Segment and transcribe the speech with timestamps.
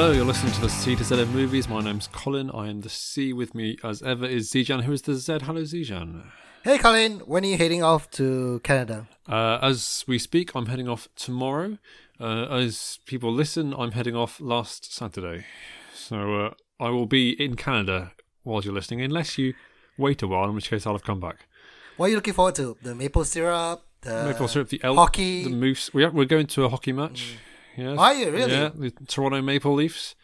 [0.00, 1.68] Hello, you're listening to the C to Z of movies.
[1.68, 2.52] My name's Colin.
[2.52, 3.32] I am the C.
[3.32, 5.40] With me, as ever, is Zijan, who is the Z.
[5.42, 6.22] Hello, Zijan.
[6.62, 9.08] Hey Colin, when are you heading off to Canada?
[9.28, 11.78] Uh, as we speak, I'm heading off tomorrow.
[12.20, 15.46] Uh, as people listen, I'm heading off last Saturday.
[15.92, 18.12] So uh, I will be in Canada
[18.44, 19.54] while you're listening, unless you
[19.96, 21.48] wait a while, in which case I'll have come back.
[21.96, 22.76] What are you looking forward to?
[22.82, 25.42] The maple syrup, the Maple syrup, the elk, hockey.
[25.42, 25.92] the moose.
[25.92, 27.38] We are, we're going to a hockey match.
[27.78, 28.52] Are you really?
[28.52, 30.14] Yeah, the Toronto Maple Leafs.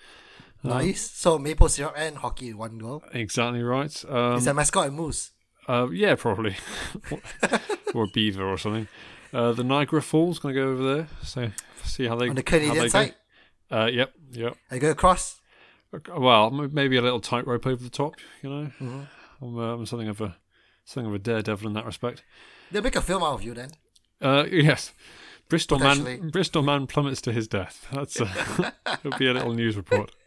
[0.63, 1.11] nice.
[1.11, 3.03] So maple syrup and hockey in one go.
[3.13, 4.05] Exactly right.
[4.09, 5.33] Um, Is that mascot a moose?
[5.69, 6.57] Uh, yeah, probably,
[7.95, 8.87] or a beaver or something.
[9.33, 11.51] Uh, the Niagara Falls going to go over there, so
[11.83, 12.89] see how they On the Canadian they go.
[12.89, 13.15] side?
[13.71, 14.57] Uh, yep, yep.
[14.71, 15.41] I go across.
[16.15, 18.17] Well, maybe a little tightrope over the top.
[18.43, 19.01] You know, Mm-hmm.
[19.43, 20.37] I'm, uh, I'm something of a
[20.85, 22.25] something of a daredevil in that respect.
[22.71, 23.71] They'll make a film out of you then.
[24.21, 24.93] Uh, yes,
[25.55, 27.87] Bristol man, Bristol man plummets to his death.
[27.93, 28.71] That's uh,
[29.05, 30.11] it'll be a little news report.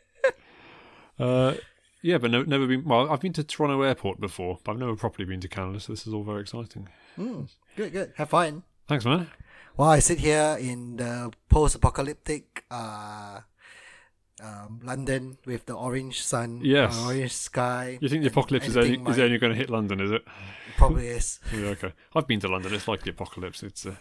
[1.20, 1.56] Uh,
[2.04, 2.84] yeah, but no, never been.
[2.84, 5.94] Well, I've been to Toronto Airport before, but I've never properly been to Canada, so
[5.94, 6.90] this is all very exciting.
[7.18, 8.14] Good, good.
[8.18, 8.62] Have fun.
[8.88, 9.32] Thanks, man.
[9.76, 13.40] Well, I sit here in the post-apocalyptic uh,
[14.44, 16.96] um, London with the orange sun, Yes.
[17.04, 17.98] orange sky.
[18.00, 20.24] You think the apocalypse is only, anything is only going to hit London, is it?
[20.78, 21.40] Probably is.
[21.54, 21.94] Yeah, okay.
[22.16, 22.74] I've been to London.
[22.74, 23.64] It's like the apocalypse.
[23.64, 23.96] It's uh,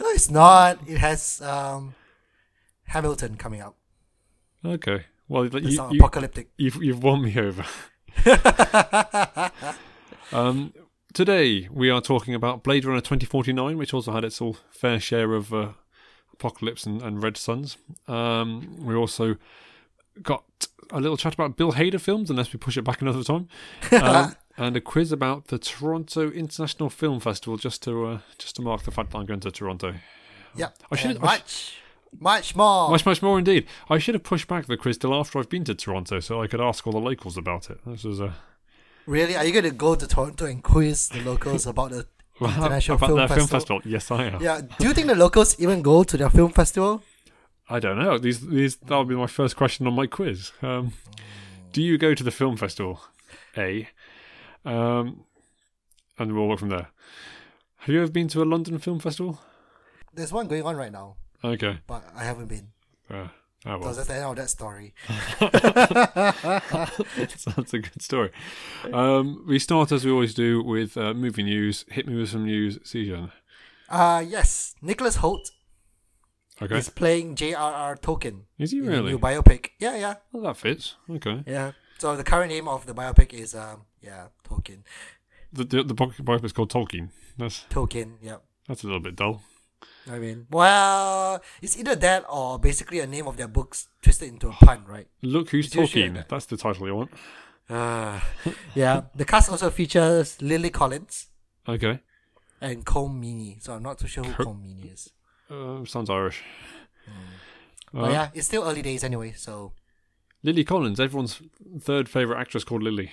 [0.00, 0.78] No, it's not.
[0.86, 1.94] It has um,
[2.84, 3.76] Hamilton coming up.
[4.64, 5.06] okay.
[5.30, 6.48] Well, It's you, apocalyptic.
[6.56, 7.64] you've you've won me over.
[10.32, 10.72] um,
[11.12, 15.34] today we are talking about Blade Runner 2049, which also had its all fair share
[15.34, 15.68] of uh,
[16.32, 17.76] apocalypse and, and red suns.
[18.06, 19.36] Um, we also
[20.22, 20.44] got
[20.90, 23.48] a little chat about Bill Hader films, unless we push it back another time,
[23.92, 28.62] um, and a quiz about the Toronto International Film Festival, just to uh, just to
[28.62, 29.94] mark the fact that I'm going to Toronto.
[30.56, 30.78] Yep.
[30.90, 31.76] I should- and I sh-
[32.20, 32.90] much, much more.
[32.90, 33.66] Much, much more indeed.
[33.88, 36.46] I should have pushed back the quiz till after I've been to Toronto, so I
[36.46, 37.78] could ask all the locals about it.
[37.86, 38.34] This was a
[39.06, 39.36] Really?
[39.36, 42.06] Are you going to go to Toronto and quiz the locals about the
[42.40, 43.46] International about Film their Festival?
[43.48, 43.82] film festival.
[43.84, 44.42] Yes, I am.
[44.42, 44.60] Yeah.
[44.78, 47.02] Do you think the locals even go to their film festival?
[47.70, 48.18] I don't know.
[48.18, 50.52] These, these, that would be my first question on my quiz.
[50.62, 50.92] Um,
[51.72, 53.00] do you go to the film festival?
[53.56, 53.88] A,
[54.68, 55.24] um,
[56.18, 56.88] and we'll work from there.
[57.82, 59.38] Have you ever been to a London film festival?
[60.14, 61.78] There's one going on right now, Okay.
[61.86, 62.68] but I haven't been.
[63.10, 63.28] Uh,
[63.66, 64.94] oh So well, that's the end of that story.
[67.56, 68.30] that's a good story.
[68.92, 71.84] Um, we start as we always do with uh, movie news.
[71.88, 73.30] Hit me with some news, Zijan.
[73.88, 75.50] Uh yes, Nicholas Hoult
[76.60, 76.76] Okay.
[76.78, 77.96] is playing J.R.R.
[77.96, 78.42] Tolkien.
[78.58, 79.12] Is he really?
[79.12, 79.70] new biopic.
[79.78, 80.96] Yeah, yeah, Well, that fits.
[81.08, 81.42] Okay.
[81.46, 81.72] yeah.
[81.98, 84.80] So the current name of the biopic is um yeah Tolkien.
[85.52, 86.14] The the, the book
[86.44, 87.08] is called Tolkien.
[87.38, 88.14] That's Tolkien.
[88.22, 88.36] Yeah.
[88.66, 89.42] that's a little bit dull.
[90.10, 94.48] I mean, well, it's either that or basically a name of their books twisted into
[94.48, 95.06] a pun, right?
[95.22, 96.14] Look who's It's usually like Tolkien.
[96.16, 96.28] that.
[96.28, 97.10] That's the title you want.
[97.68, 98.18] Uh,
[98.74, 99.02] yeah.
[99.14, 101.26] The cast also features Lily Collins
[101.68, 102.00] Okay.
[102.60, 103.62] and Colm Meaney.
[103.62, 105.10] So I'm not too sure who Co- Colm Meaney is.
[105.50, 106.42] Uh, sounds Irish.
[107.92, 109.32] but Uh, yeah, it's still early days anyway.
[109.36, 109.72] So
[110.42, 111.40] Lily Collins, everyone's
[111.80, 113.10] third favourite actress called Lily.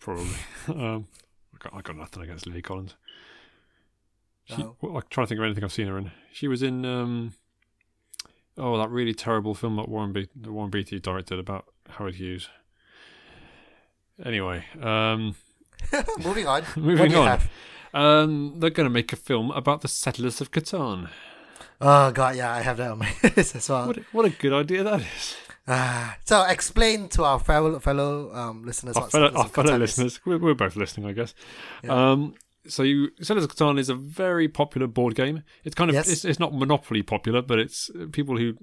[0.00, 0.24] Probably.
[0.68, 1.06] um,
[1.54, 2.94] I, got, I got nothing against Lily Collins.
[4.44, 4.76] She, Oh.
[4.80, 6.10] well, I'm trying to think of anything I've seen her in.
[6.32, 7.34] She was in, um,
[8.58, 12.48] oh, that really terrible film that Warren, Be- that Warren Beatty directed about Howard Hughes.
[14.24, 15.34] Anyway, um,
[16.24, 16.62] moving on.
[16.76, 17.40] Moving what do you on.
[18.22, 21.08] um, they're going to make a film about the settlers of Catan.
[21.80, 23.88] Oh god, yeah, I have that on my list as well.
[23.88, 25.36] What, what a good idea that is.
[25.66, 28.96] Ah, so explain to our fellow fellow um, listeners.
[28.96, 31.34] our fellow, our fellow listeners, we're, we're both listening, I guess.
[31.82, 32.10] Yeah.
[32.12, 32.34] Um,
[32.66, 35.42] so, you, Settlers of Catan is a very popular board game.
[35.64, 36.08] It's kind of Yes.
[36.08, 38.54] it's, it's not monopoly popular, but it's uh, people who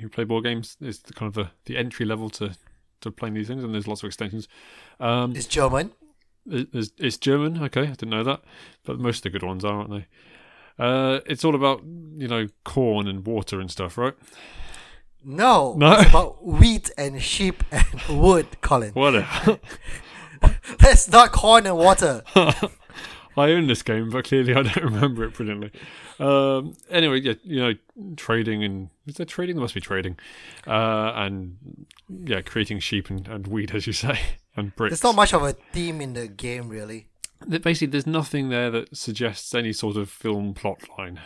[0.00, 2.56] who play board games is the, kind of the, the entry level to
[3.00, 4.48] to playing these things, and there's lots of extensions.
[5.00, 5.92] Um, It's German.
[6.50, 8.40] it- it's, it's German, okay, I didn't know that,
[8.84, 10.06] but most of the good ones are, aren't they?
[10.78, 14.14] Uh, it's all about you know corn and water and stuff, right?
[15.28, 15.92] No, No.
[15.92, 17.84] it's about wheat and sheep and
[18.20, 18.92] wood, Colin.
[18.92, 19.60] Whatever.
[20.78, 22.22] That's not corn and water.
[22.34, 25.70] I own this game, but clearly I don't remember it brilliantly.
[26.18, 27.74] Um, anyway, yeah, you know,
[28.16, 29.56] trading and is there trading?
[29.56, 30.18] There must be trading,
[30.66, 31.86] uh, and
[32.24, 34.18] yeah, creating sheep and, and wheat, as you say,
[34.56, 34.90] and bricks.
[34.92, 37.08] There's not much of a theme in the game, really.
[37.48, 41.20] Th- Basically, there's nothing there that suggests any sort of film plot line.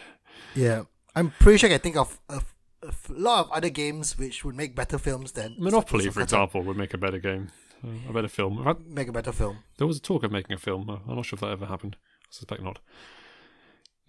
[0.54, 0.82] Yeah,
[1.16, 2.42] I'm pretty sure I can think of a,
[2.82, 6.76] a lot of other games which would make better films than Monopoly, for example, would
[6.76, 7.50] make a better game,
[7.84, 8.62] uh, a better film.
[8.64, 9.58] Fact, Make a better film.
[9.78, 10.88] There was a talk of making a film.
[10.90, 11.96] I'm not sure if that ever happened.
[12.00, 12.80] I suspect not.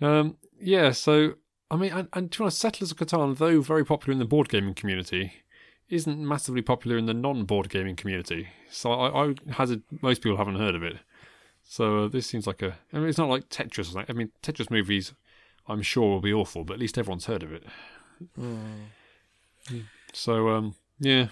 [0.02, 1.36] Um, yeah, so
[1.70, 4.26] I mean, and, and to be honest, Settlers of Catan, though very popular in the
[4.26, 5.34] board gaming community,
[5.90, 8.50] isn't massively popular in the non-board gaming community.
[8.70, 10.98] So I, I hazard most people haven't heard of it.
[11.64, 12.78] So uh, this seems like a.
[12.92, 13.96] I mean, it's not like Tetris.
[14.08, 15.14] I mean, Tetris movies,
[15.68, 17.64] I'm sure will be awful, but at least everyone's heard of it.
[20.14, 21.28] So um, yeah,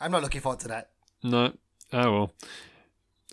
[0.00, 0.90] I'm not looking forward to that.
[1.22, 1.52] no.
[1.92, 2.32] Oh well.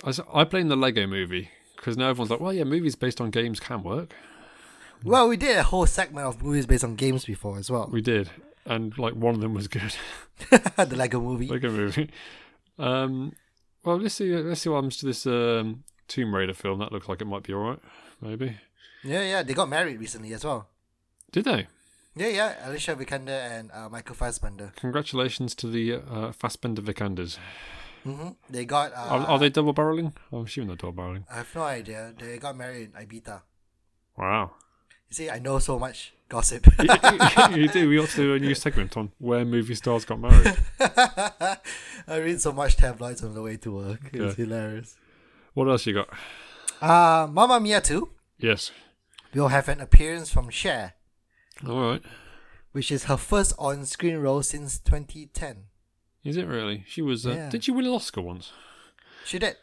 [0.03, 3.29] I, I blame the Lego movie because now everyone's like, well, yeah, movies based on
[3.29, 4.13] games can work.
[5.03, 7.89] Well, we did a whole segment of movies based on games before as well.
[7.91, 8.29] We did,
[8.65, 9.95] and like one of them was good.
[10.49, 11.47] the Lego movie.
[11.47, 12.09] Lego movie.
[12.77, 13.33] Um,
[13.83, 14.35] well, let's see.
[14.35, 16.79] Let's see what happens to this um, Tomb Raider film.
[16.79, 17.79] That looks like it might be all right.
[18.21, 18.57] Maybe.
[19.03, 19.43] Yeah, yeah.
[19.43, 20.67] They got married recently as well.
[21.31, 21.67] Did they?
[22.15, 22.67] Yeah, yeah.
[22.69, 23.29] Alicia Vikander
[23.59, 24.73] and uh, Michael Fassbender.
[24.75, 27.37] Congratulations to the uh, Fassbender Vikanders.
[28.03, 28.91] hmm They got.
[28.93, 30.13] Uh, Are, are they double barreling?
[30.31, 31.23] I'm assuming they're double barreling.
[31.31, 32.13] I have no idea.
[32.19, 33.41] They got married in Ibiza.
[34.17, 34.51] Wow.
[35.09, 36.67] You see, I know so much gossip.
[36.79, 36.87] you,
[37.55, 37.89] you- you do.
[37.89, 40.55] We ought to do a new segment on where movie stars got married.
[40.79, 41.57] I
[42.17, 43.99] read so much tabloids on the way to work.
[44.13, 44.43] It's Okay.
[44.43, 44.95] hilarious.
[45.53, 46.09] What else you got?
[46.81, 48.09] Uh, Mamma Mia 2
[48.39, 48.71] Yes.
[49.33, 50.93] We'll have an appearance from Cher,
[51.67, 52.03] All right.
[52.71, 55.65] which is her first on screen role since 2010.
[56.23, 56.83] Is it really?
[56.87, 57.25] She was.
[57.25, 57.49] Uh, Yeah.
[57.49, 58.51] Did she win an Oscar once?
[59.25, 59.57] She did.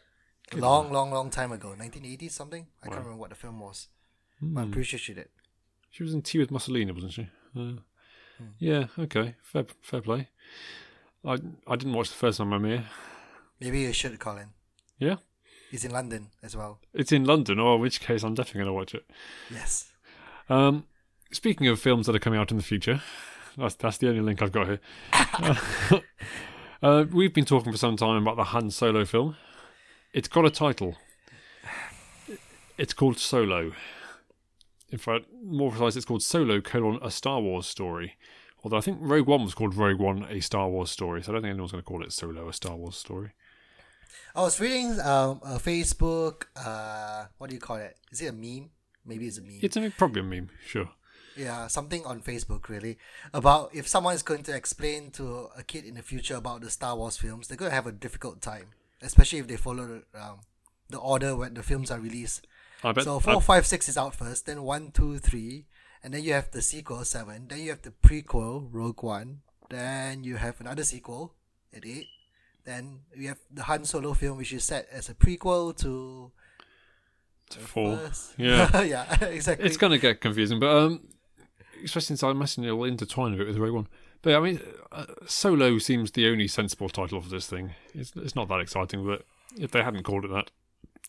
[0.55, 1.69] long, long, long time ago.
[1.69, 2.67] 1980 something?
[2.83, 2.93] I Wow.
[2.93, 3.87] can't remember what the film was.
[4.41, 4.71] But I'm Hmm.
[4.73, 5.29] pretty sure she did.
[5.91, 7.29] She was in Tea with Mussolini, wasn't she?
[7.55, 7.73] Uh,
[8.37, 8.47] Hmm.
[8.57, 8.87] Yeah.
[8.97, 9.35] Okay.
[9.43, 9.65] Fair.
[9.81, 10.29] Fair play.
[11.25, 11.33] I
[11.67, 12.85] I didn't watch the first time I'm here.
[13.59, 14.53] Maybe you should, Colin.
[14.97, 15.17] Yeah.
[15.69, 16.79] He's in London as well.
[16.93, 19.05] It's in London, or in which case I'm definitely going to watch it.
[19.51, 19.91] Yes.
[20.49, 20.87] Um,
[21.31, 23.01] speaking of films that are coming out in the future,
[23.57, 24.79] that's that's the only link I've got here.
[26.81, 29.35] uh, we've been talking for some time about the Han Solo film.
[30.13, 30.95] It's got a title.
[32.77, 33.73] It's called Solo.
[34.91, 38.15] In fact, more precise, it's called Solo: colon, a Star Wars story.
[38.63, 41.33] Although I think Rogue One was called Rogue One: A Star Wars Story, so I
[41.33, 43.31] don't think anyone's going to call it Solo: A Star Wars Story.
[44.35, 47.97] I was reading um, a Facebook, uh, what do you call it?
[48.11, 48.69] Is it a meme?
[49.05, 49.59] Maybe it's a meme.
[49.61, 50.89] It's a probably a meme, sure.
[51.39, 52.97] Yeah, something on Facebook really
[53.33, 56.69] about if someone is going to explain to a kid in the future about the
[56.69, 58.67] Star Wars films, they're going to have a difficult time,
[59.01, 60.39] especially if they follow the, um,
[60.89, 62.45] the order when the films are released.
[62.83, 63.05] I bet.
[63.05, 65.65] so I- four, five, six is out first, then one, two, three,
[66.03, 70.23] and then you have the sequel seven, then you have the prequel Rogue One, then
[70.23, 71.33] you have another sequel
[71.73, 72.07] at eight,
[72.65, 76.31] then you have the Han Solo film, which is set as a prequel to
[77.49, 77.99] four.
[78.37, 78.81] Yeah.
[78.93, 79.65] yeah, exactly.
[79.65, 81.07] It's going to get confusing, but um,
[81.83, 83.87] especially since I'm imagine it'll intertwine a bit with Rogue One.
[84.21, 84.59] But I mean,
[84.91, 87.71] uh, Solo seems the only sensible title for this thing.
[87.93, 89.23] It's it's not that exciting, but
[89.57, 90.51] if they hadn't called it that,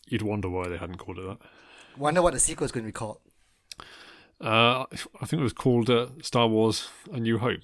[0.07, 1.37] you'd wonder why they hadn't called it that.
[1.97, 3.19] Wonder what the sequel is going to be called.
[4.39, 4.85] Uh,
[5.21, 7.61] I think it was called uh, Star Wars: A New Hope,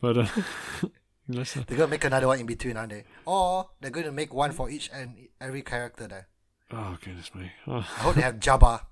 [0.00, 0.22] but uh,
[0.82, 0.86] uh,
[1.28, 3.04] They're going to make another one in between, aren't they?
[3.24, 6.28] Or they're going to make one for each and every character there.
[6.72, 8.82] oh goodness me, uh, I hope they have Jabba,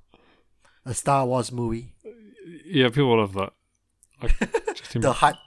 [0.84, 1.94] a Star Wars movie,
[2.64, 3.52] yeah, people love that.
[4.20, 4.28] I
[4.74, 5.38] just The Hut,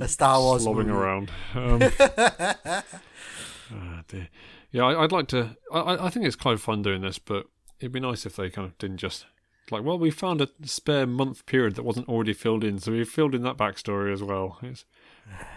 [0.00, 0.90] a Star Wars slobbing movie.
[0.90, 1.30] around.
[3.70, 4.28] Um, dear.
[4.70, 5.56] Yeah, I, I'd like to.
[5.72, 7.46] I, I- think it's kind of fun doing this, but
[7.80, 9.24] it'd be nice if they kind of didn't just
[9.70, 9.82] like.
[9.82, 13.34] Well, we found a spare month period that wasn't already filled in, so we filled
[13.34, 14.58] in that backstory as well.
[14.62, 14.84] It's,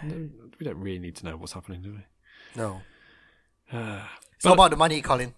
[0.02, 2.04] we don't really need to know what's happening, do we?
[2.56, 2.80] No.
[3.72, 4.10] Ah.
[4.36, 5.34] It's all about the money, Colin.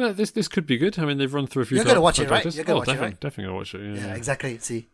[0.00, 0.98] Well, this this could be good.
[0.98, 1.76] I mean, they've run through a few.
[1.76, 2.44] You're gonna watch it, right?
[2.44, 3.20] You're gonna oh, watch it, right?
[3.20, 3.80] definitely gonna watch it.
[3.82, 4.58] Yeah, Yeah, exactly.
[4.58, 4.88] See.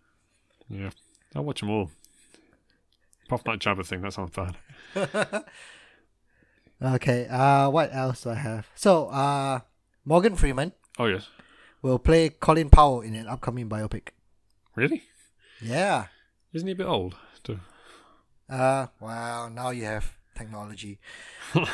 [0.68, 0.90] yeah.
[1.34, 1.90] I'll watch them all.
[3.26, 5.44] Apart from that Jabba thing, that sounds bad.
[6.82, 7.26] Okay.
[7.26, 8.66] Uh, what else do I have?
[8.74, 9.60] So, uh,
[10.04, 11.28] Morgan Freeman Oh yes,
[11.80, 14.08] will play Colin Powell in an upcoming biopic.
[14.74, 15.04] really?
[15.60, 16.08] Yeah.
[16.52, 17.16] Isn't he a bit old?
[17.44, 17.60] To...
[18.48, 19.48] Uh, wow.
[19.48, 20.98] Now you have technology.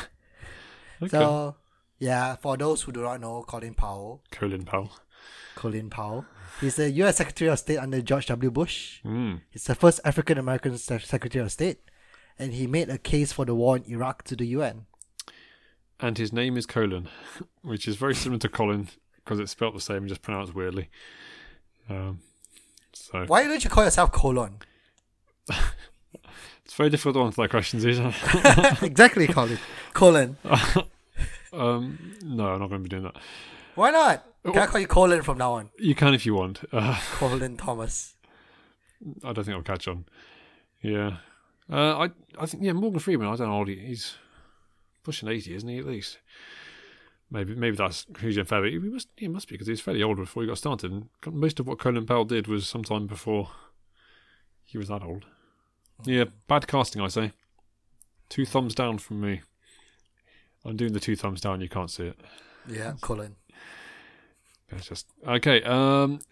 [1.01, 1.17] Okay.
[1.17, 1.55] So,
[2.03, 2.35] yeah.
[2.35, 4.91] For those who do not know, Colin Powell, Colin Powell.
[5.55, 6.25] Colin Powell,
[6.59, 7.17] he's the U.S.
[7.17, 8.51] Secretary of State under George W.
[8.51, 8.99] Bush.
[9.05, 9.41] Mm.
[9.49, 11.79] He's the first African American Secretary of State,
[12.37, 14.85] and he made a case for the war in Iraq to the UN.
[15.99, 17.07] And his name is Colin,
[17.61, 18.89] which is very similar to Colin
[19.23, 20.89] because it's spelt the same and just pronounced weirdly.
[21.89, 22.19] Um,
[22.91, 24.57] so Why don't you call yourself Colon?
[26.65, 28.13] it's very difficult to answer that question, Zita.
[28.81, 29.59] exactly, Colin.
[29.93, 30.37] Colon.
[31.53, 33.15] Um, no, I'm not going to be doing that.
[33.75, 34.25] Why not?
[34.43, 35.69] Can I call you Colin from now on?
[35.79, 36.61] You can if you want.
[36.71, 38.15] Uh, Colin Thomas.
[39.23, 40.05] I don't think I'll catch on.
[40.81, 41.17] Yeah,
[41.71, 43.27] uh, I I think yeah Morgan Freeman.
[43.27, 44.15] I don't know how old he, he's
[45.03, 45.77] pushing eighty, isn't he?
[45.77, 46.19] At least.
[47.31, 48.61] Maybe maybe that's hugely unfair.
[48.61, 50.91] But he must he must be because he was fairly old before he got started.
[50.91, 53.49] And most of what Colin Powell did was sometime before
[54.63, 55.25] he was that old.
[56.05, 57.31] Yeah, bad casting, I say.
[58.29, 59.41] Two thumbs down from me.
[60.65, 61.61] I'm doing the two thumbs down.
[61.61, 62.19] You can't see it.
[62.67, 63.35] Yeah, Colin.
[64.71, 65.61] It's just okay.
[65.63, 66.19] Um,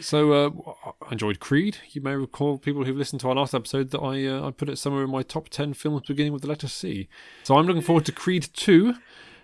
[0.00, 0.50] so uh,
[1.08, 1.78] I enjoyed Creed.
[1.90, 4.68] You may recall people who've listened to our last episode that I uh, I put
[4.68, 7.08] it somewhere in my top ten films beginning with the letter C.
[7.42, 8.94] So I'm looking forward to Creed two,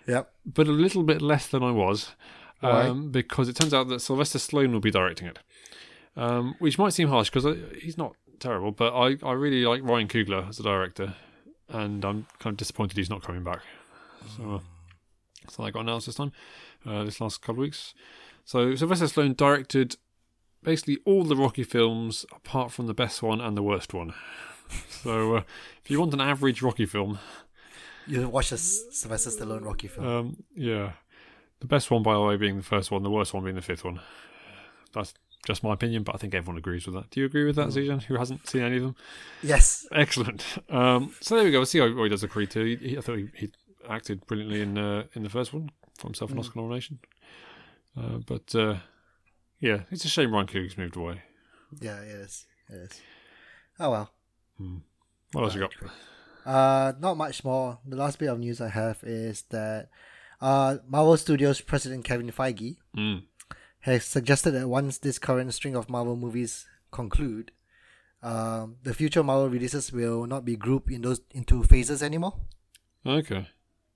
[0.06, 0.32] Yep.
[0.46, 2.14] but a little bit less than I was,
[2.62, 5.38] um, because it turns out that Sylvester Stallone will be directing it,
[6.16, 10.08] um, which might seem harsh because he's not terrible, but I I really like Ryan
[10.08, 11.14] Coogler as a director,
[11.72, 13.60] and I'm kind of disappointed he's not coming back.
[14.36, 14.54] So.
[14.56, 14.58] Uh,
[15.48, 16.30] so I got announced this time,
[16.86, 17.94] uh, this last couple of weeks.
[18.44, 19.96] So Sylvester Stallone directed
[20.62, 24.14] basically all the Rocky films apart from the best one and the worst one.
[24.88, 25.42] So uh,
[25.84, 27.18] if you want an average Rocky film,
[28.06, 30.06] You watch a Sylvester Stallone Rocky film.
[30.06, 30.92] um, yeah,
[31.60, 33.60] the best one by the way being the first one, the worst one being the
[33.60, 34.00] fifth one.
[34.94, 35.12] That's
[35.46, 37.10] just my opinion, but I think everyone agrees with that.
[37.10, 38.96] Do you agree with that, Zijan, who hasn't seen any of them?
[39.42, 39.86] yes.
[39.92, 40.44] Excellent.
[40.70, 41.58] Um, so there we go.
[41.58, 42.64] We'll see how, how he does a Creed 2.
[42.64, 43.50] He, he, I thought he, he
[43.88, 47.00] acted brilliantly in uh, in the first one for himself an Oscar nomination.
[47.96, 48.76] Uh, but uh,
[49.60, 51.22] yeah, it's a shame Ryan Coogler's moved away.
[51.80, 52.46] Yeah, it is.
[52.68, 53.00] It is.
[53.80, 54.10] Oh well.
[55.32, 55.72] What else you got?
[56.46, 57.78] Uh, not much more.
[57.86, 59.88] The last bit of news I have is that
[60.40, 63.22] uh, Marvel Studios president Kevin Feige Mm.
[63.82, 67.52] Has suggested that once this current string of Marvel movies conclude,
[68.22, 72.34] um, the future Marvel releases will not be grouped in those into phases anymore.
[73.04, 73.48] Okay.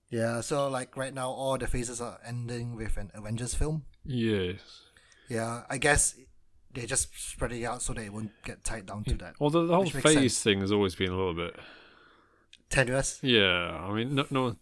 [0.09, 3.83] Yeah, so like right now, all the phases are ending with an Avengers film.
[4.05, 4.59] Yes.
[5.29, 6.15] Yeah, I guess
[6.73, 9.35] they're just spreading out so they won't get tied down to that.
[9.39, 10.43] Although the whole phase sense.
[10.43, 11.55] thing has always been a little bit.
[12.69, 13.19] Tenuous.
[13.21, 14.55] Yeah, I mean, no, no,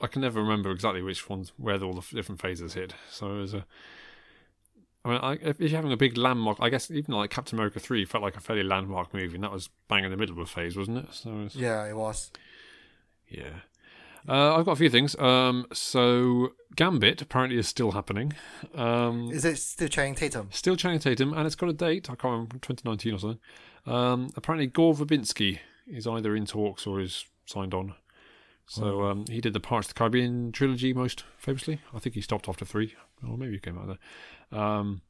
[0.00, 2.94] I can never remember exactly which ones where all the different phases hit.
[3.10, 3.66] So it was a.
[5.04, 7.80] I mean, I, if you're having a big landmark, I guess even like Captain America
[7.80, 10.40] three felt like a fairly landmark movie, and that was bang in the middle of
[10.40, 11.06] a phase, wasn't it?
[11.12, 12.30] So it's, Yeah, it was.
[13.28, 13.60] Yeah.
[14.28, 15.18] Uh, I've got a few things.
[15.18, 18.34] Um, so Gambit apparently is still happening.
[18.74, 20.48] Um, Is it still Channing Tatum?
[20.52, 22.10] still Channing Tatum, and it's got a date.
[22.10, 23.40] I can't remember, 2019 or something.
[23.86, 27.94] Um, apparently Gore Verbinski is either in talks or is signed on.
[28.66, 31.80] So um, he did the Pirates of the Caribbean trilogy most famously.
[31.92, 32.94] I think he stopped after three,
[33.26, 33.98] or maybe he came out there.
[34.52, 35.02] Um,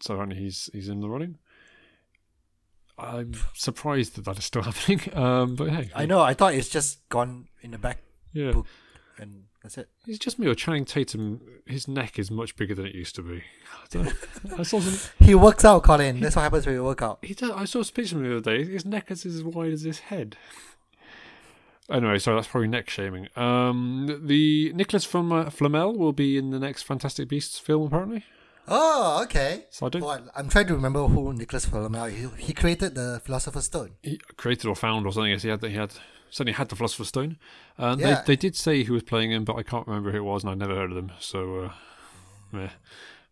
[0.00, 1.38] so apparently he's he's in the running.
[2.98, 5.00] I'm surprised that that is still happening.
[5.14, 6.20] Um, but hey, I know.
[6.20, 7.98] I thought it's just gone in the back
[8.32, 8.52] yeah.
[8.52, 8.66] book,
[9.18, 9.88] and that's it.
[10.06, 11.40] It's just me or Channing Tatum.
[11.66, 13.42] His neck is much bigger than it used to be.
[13.94, 14.12] I.
[14.58, 15.10] I saw some.
[15.26, 16.20] He works out, Colin.
[16.20, 17.18] That's what happens when you work out.
[17.22, 18.64] He does, I saw a picture of him the other day.
[18.64, 20.36] His neck is as wide as his head.
[21.88, 23.28] Anyway, so that's probably neck shaming.
[23.36, 28.24] Um, the Nicholas from Flamel will be in the next Fantastic Beasts film, apparently.
[28.68, 29.64] Oh, okay.
[29.70, 30.02] So I don't.
[30.02, 32.06] Well, I'm trying to remember who Nicholas Flamel.
[32.06, 33.92] He, he created the Philosopher's Stone.
[34.02, 35.30] He created or found or something.
[35.32, 35.62] Yes, he had.
[35.64, 35.92] He had
[36.30, 37.38] certainly had the Philosopher's Stone.
[37.78, 38.22] Uh, Yeah.
[38.22, 40.42] they, they did say who was playing him, but I can't remember who it was,
[40.42, 41.12] and I've never heard of them.
[41.20, 41.72] So, uh,
[42.52, 42.70] yeah.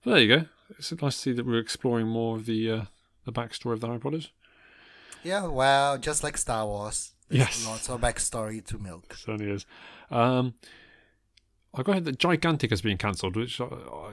[0.04, 0.44] But there you go.
[0.78, 2.82] It's nice to see that we're exploring more of the uh,
[3.24, 4.30] the backstory of the Harry Potters.
[5.22, 7.12] Yeah, well, just like Star Wars.
[7.30, 7.66] Yes.
[7.66, 9.14] lots of backstory to milk.
[9.14, 9.64] certainly is.
[10.10, 10.54] Um,
[11.74, 14.12] I got that Gigantic has been cancelled, which I, I,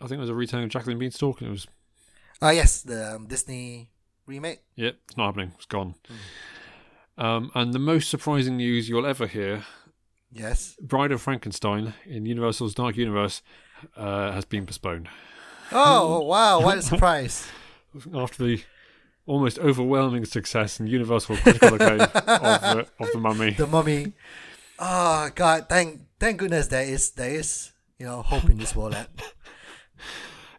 [0.00, 1.66] I think it was a retelling of Jacqueline Beanstalk, and it was
[2.40, 3.88] Ah, yes, the um, Disney
[4.26, 4.60] remake.
[4.76, 5.94] yep, it's not happening, it's gone.
[7.16, 9.64] Um, and the most surprising news you'll ever hear:
[10.32, 10.76] Yes.
[10.80, 13.42] Bride of Frankenstein in Universal's Dark Universe
[13.96, 15.08] uh, has been postponed
[15.72, 16.60] Oh wow!
[16.62, 17.48] What a surprise!
[18.14, 18.62] after the
[19.26, 23.50] almost overwhelming success and universal critical acclaim of, uh, of the Mummy.
[23.50, 24.12] the Mummy.
[24.78, 25.66] Oh God!
[25.68, 28.92] Thank thank goodness there is there is you know hope in this world.
[28.92, 29.08] lad.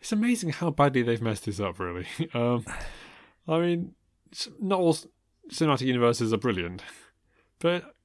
[0.02, 2.08] It's amazing how badly they've messed this up, really.
[2.34, 2.66] Um,
[3.48, 3.96] I mean,
[4.60, 4.96] not all
[5.52, 6.84] cinematic universes are brilliant,
[7.60, 7.96] but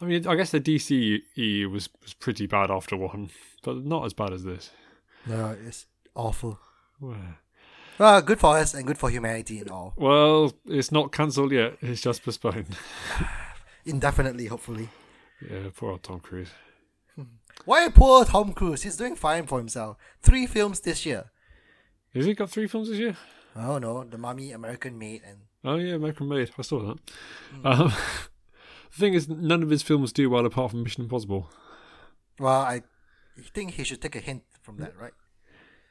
[0.00, 3.30] I mean, I guess the DCE was, was pretty bad after one,
[3.62, 4.70] but not as bad as this.
[5.26, 6.58] No, it's awful.
[7.00, 7.16] Well,
[7.98, 9.94] Well, good for us and good for humanity and all.
[9.96, 12.76] Well, it's not cancelled yet, it's just postponed.
[13.84, 14.88] Indefinitely, hopefully.
[15.50, 16.50] Yeah, poor old Tom Cruise.
[17.64, 18.82] Why poor Tom Cruise?
[18.82, 19.96] He's doing fine for himself.
[20.20, 21.30] Three films this year.
[22.14, 23.16] Has he got three films this year?
[23.56, 26.50] Oh no, The Mummy, American Made, and Oh, yeah, American Made.
[26.58, 26.98] I saw that.
[27.64, 27.88] Um,
[28.92, 31.48] the thing is, none of his films do well apart from Mission Impossible.
[32.38, 32.82] well, I
[33.54, 35.12] think he should take a hint from that, right?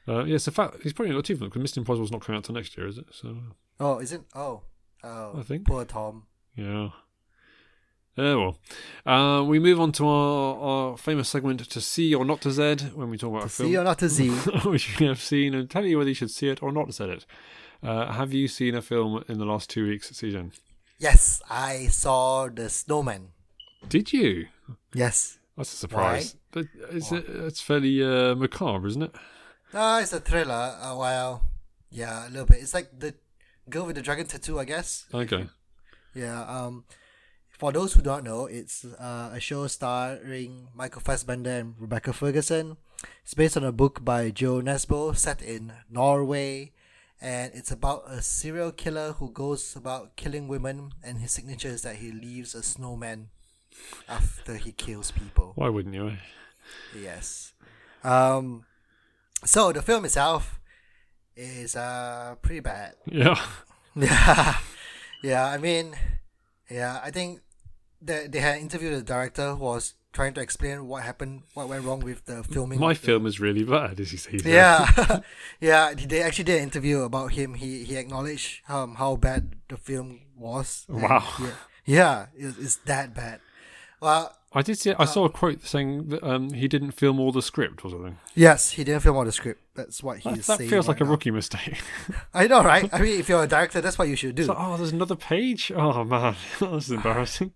[0.06, 2.54] Uh, yes, in fact, he's probably not too because Mission Impossible's not coming out till
[2.54, 3.06] next year, is it?
[3.10, 3.36] So,
[3.80, 4.22] Oh, is it?
[4.34, 4.62] Oh,
[5.02, 5.66] oh, I think.
[5.66, 6.26] poor Tom.
[6.54, 6.90] yeah.
[8.16, 8.58] Yeah, well.
[9.04, 12.76] Uh, we move on to our, our famous segment to see or not to Z
[12.94, 14.28] when we talk about To a film see or not to see.
[14.68, 17.04] which you have seen and tell you whether you should see it or not see
[17.04, 17.26] it.
[17.82, 20.52] Uh, have you seen a film in the last two weeks, Season?
[20.98, 23.28] Yes, I saw the Snowman.
[23.88, 24.46] Did you?
[24.94, 25.38] Yes.
[25.56, 26.36] That's a surprise.
[26.52, 29.14] That, is it, it's fairly uh, macabre, isn't it?
[29.72, 30.76] Uh, it's a thriller.
[30.80, 31.42] Uh, well,
[31.90, 32.58] yeah, a little bit.
[32.60, 33.14] It's like the
[33.68, 35.06] girl with the dragon tattoo, I guess.
[35.12, 35.46] Okay.
[36.14, 36.42] Yeah.
[36.44, 36.84] Um,
[37.58, 42.76] for those who don't know, it's uh, a show starring Michael Fassbender and Rebecca Ferguson.
[43.22, 46.72] It's based on a book by Jo Nesbo set in Norway,
[47.20, 51.82] and it's about a serial killer who goes about killing women, and his signature is
[51.82, 53.28] that he leaves a snowman
[54.08, 55.52] after he kills people.
[55.54, 56.12] Why wouldn't you?
[56.98, 57.52] Yes.
[58.02, 58.64] Um,
[59.44, 60.60] so the film itself
[61.36, 62.94] is uh pretty bad.
[63.06, 63.38] Yeah.
[63.96, 64.58] Yeah,
[65.22, 65.46] yeah.
[65.46, 65.94] I mean,
[66.70, 67.00] yeah.
[67.02, 67.40] I think
[68.02, 71.84] they they had interviewed the director who was trying to explain what happened, what went
[71.84, 72.78] wrong with the filming.
[72.78, 74.38] My of the- film is really bad, as you say.
[74.44, 75.20] Yeah,
[75.60, 75.94] yeah.
[75.94, 77.54] They actually did an interview about him.
[77.54, 80.84] He he acknowledged um how bad the film was.
[80.88, 81.24] Wow.
[81.40, 81.50] Yeah,
[81.84, 82.26] yeah.
[82.36, 83.40] It's, it's that bad.
[84.00, 84.92] Well, I did see.
[84.96, 88.18] I saw a quote saying that um, he didn't film all the script or something.
[88.36, 89.60] yes, he didn't film all the script.
[89.74, 90.70] That's what That, he's that saying.
[90.70, 91.10] feels like right a now.
[91.10, 91.82] rookie mistake.
[92.34, 92.88] I know, right?
[92.92, 94.44] I mean, if you're a director, that's what you should do.
[94.46, 95.72] Like, oh, there's another page.
[95.74, 97.52] Oh man, this is embarrassing.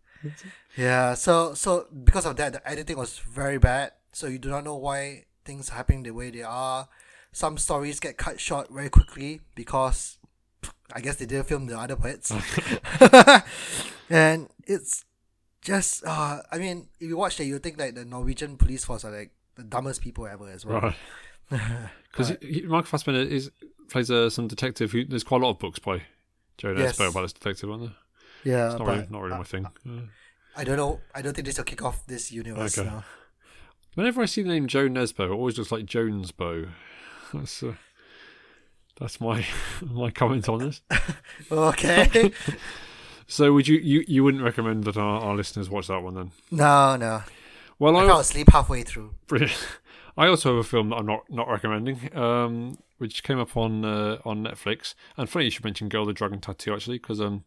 [0.77, 3.93] Yeah, so so because of that, the editing was very bad.
[4.13, 6.89] So you do not know why things are happening the way they are.
[7.31, 10.19] Some stories get cut short very quickly because
[10.93, 12.33] I guess they didn't film the other parts.
[14.11, 15.05] and it's
[15.69, 19.05] just uh I mean, if you watch that you think like the Norwegian police force
[19.05, 20.81] are like the dumbest people ever as well.
[20.81, 20.97] Right.
[22.11, 23.51] Because Michael Fassbender is
[23.91, 26.03] plays uh, some detective who there's quite a lot of books by
[26.59, 26.97] Jo Yes.
[26.99, 27.95] Nesbo about this detective, aren't there?
[28.45, 29.67] Yeah, It's not but really, not really my thing.
[29.85, 30.01] Yeah.
[30.57, 31.01] I don't know.
[31.15, 32.89] I don't think this will kick off this universe Okay.
[32.91, 33.05] now.
[33.95, 36.67] Whenever I see the name Jo Nesbo, it always looks like Jones Bow.
[37.35, 37.75] That's uh,
[39.01, 39.45] that's my
[39.83, 40.81] my comment on this.
[41.51, 42.33] Okay.
[43.29, 46.33] So would you you, you wouldn't recommend that our, our listeners watch that one then?
[46.51, 47.23] no, no.
[47.79, 49.15] Well, I I, fell asleep halfway through.
[50.17, 53.85] I also have a film that I'm not not recommending, um, which came up on
[53.85, 54.95] uh, on Netflix.
[55.17, 57.45] And funny you should mention Girl the Dragon Tattoo actually, because um,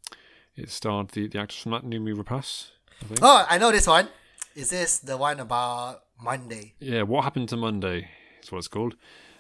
[0.56, 2.70] it starred the, the actress from that, Noomi Rapace.
[3.02, 3.20] I think.
[3.22, 4.08] Oh, I know this one.
[4.56, 6.76] Is this the one about Monday?
[6.80, 8.10] Yeah, what happened to Monday
[8.44, 8.96] is what it's called.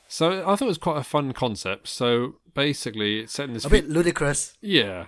[0.08, 1.88] So I thought it was quite a fun concept.
[1.88, 4.58] So basically, it's set in this A bit ludicrous.
[4.62, 5.06] yeah,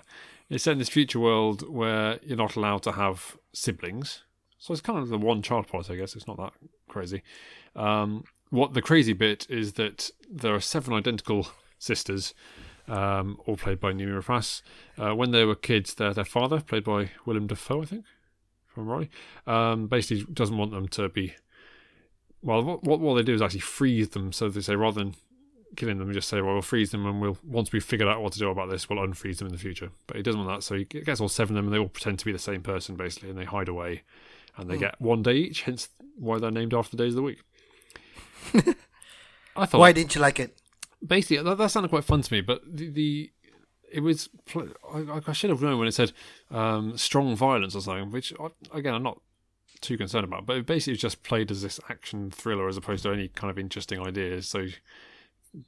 [0.53, 4.23] it's set in this future world where you're not allowed to have siblings.
[4.59, 6.15] So it's kind of the one child policy, I guess.
[6.15, 6.53] It's not that
[6.87, 7.23] crazy.
[7.75, 11.47] Um, what the crazy bit is that there are seven identical
[11.79, 12.33] sisters,
[12.87, 14.61] um, all played by Noomi Rapace.
[14.97, 18.05] Uh, when they were kids, their their father, played by Willem Dafoe, I think,
[18.67, 19.09] from right,
[19.47, 21.33] um, basically doesn't want them to be.
[22.41, 24.31] Well, what, what what they do is actually freeze them.
[24.31, 25.15] So they say rather than
[25.75, 28.33] killing them, just say, well, we'll freeze them, and we'll once we've figured out what
[28.33, 29.89] to do about this, we'll unfreeze them in the future.
[30.07, 31.89] But he doesn't want that, so he gets all seven of them, and they all
[31.89, 34.03] pretend to be the same person basically, and they hide away,
[34.57, 35.63] and they get one day each.
[35.63, 37.43] Hence why they're named after the days of the week.
[39.55, 40.57] I thought Why didn't you like it?
[41.05, 43.31] basically that, that sounded quite fun to me, but the, the
[43.91, 46.11] it was I, I should have known when it said
[46.49, 49.21] um, strong violence or something, which I, again I'm not
[49.81, 50.45] too concerned about.
[50.45, 53.51] But it basically was just played as this action thriller as opposed to any kind
[53.51, 54.47] of interesting ideas.
[54.47, 54.67] So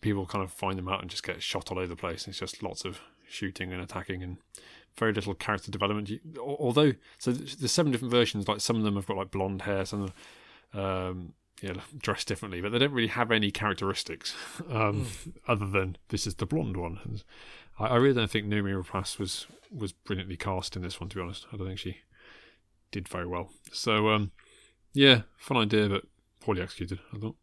[0.02, 2.28] people kind of find them out and just get shot all over the place.
[2.28, 4.38] It's just lots of shooting and attacking and
[4.98, 6.10] very little character development.
[6.40, 8.48] Although, so there's seven different versions.
[8.48, 10.14] Like some of them have got like blonde hair, some of
[10.74, 14.36] them, um, you know, dressed differently, but they don't really have any characteristics
[14.70, 15.08] um,
[15.48, 17.00] other than this is the blonde one.
[17.04, 17.24] And
[17.80, 21.10] I, I really don't think Noomi Rapace was was brilliantly cast in this one.
[21.10, 21.98] To be honest, I don't think she
[22.92, 23.52] did very well.
[23.72, 24.32] So um,
[24.94, 26.06] yeah, fun idea, but
[26.40, 27.00] poorly executed.
[27.14, 27.36] I thought.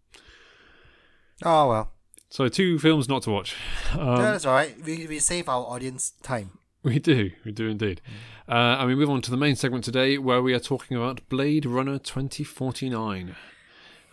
[1.44, 1.92] Oh well.
[2.32, 3.56] So two films not to watch.
[3.92, 4.74] Um, Yeah, that's all right.
[4.82, 6.52] We, we save our audience time.
[6.82, 8.00] We do, we do indeed.
[8.48, 11.20] Uh, and we move on to the main segment today, where we are talking about
[11.28, 13.36] Blade Runner 2049.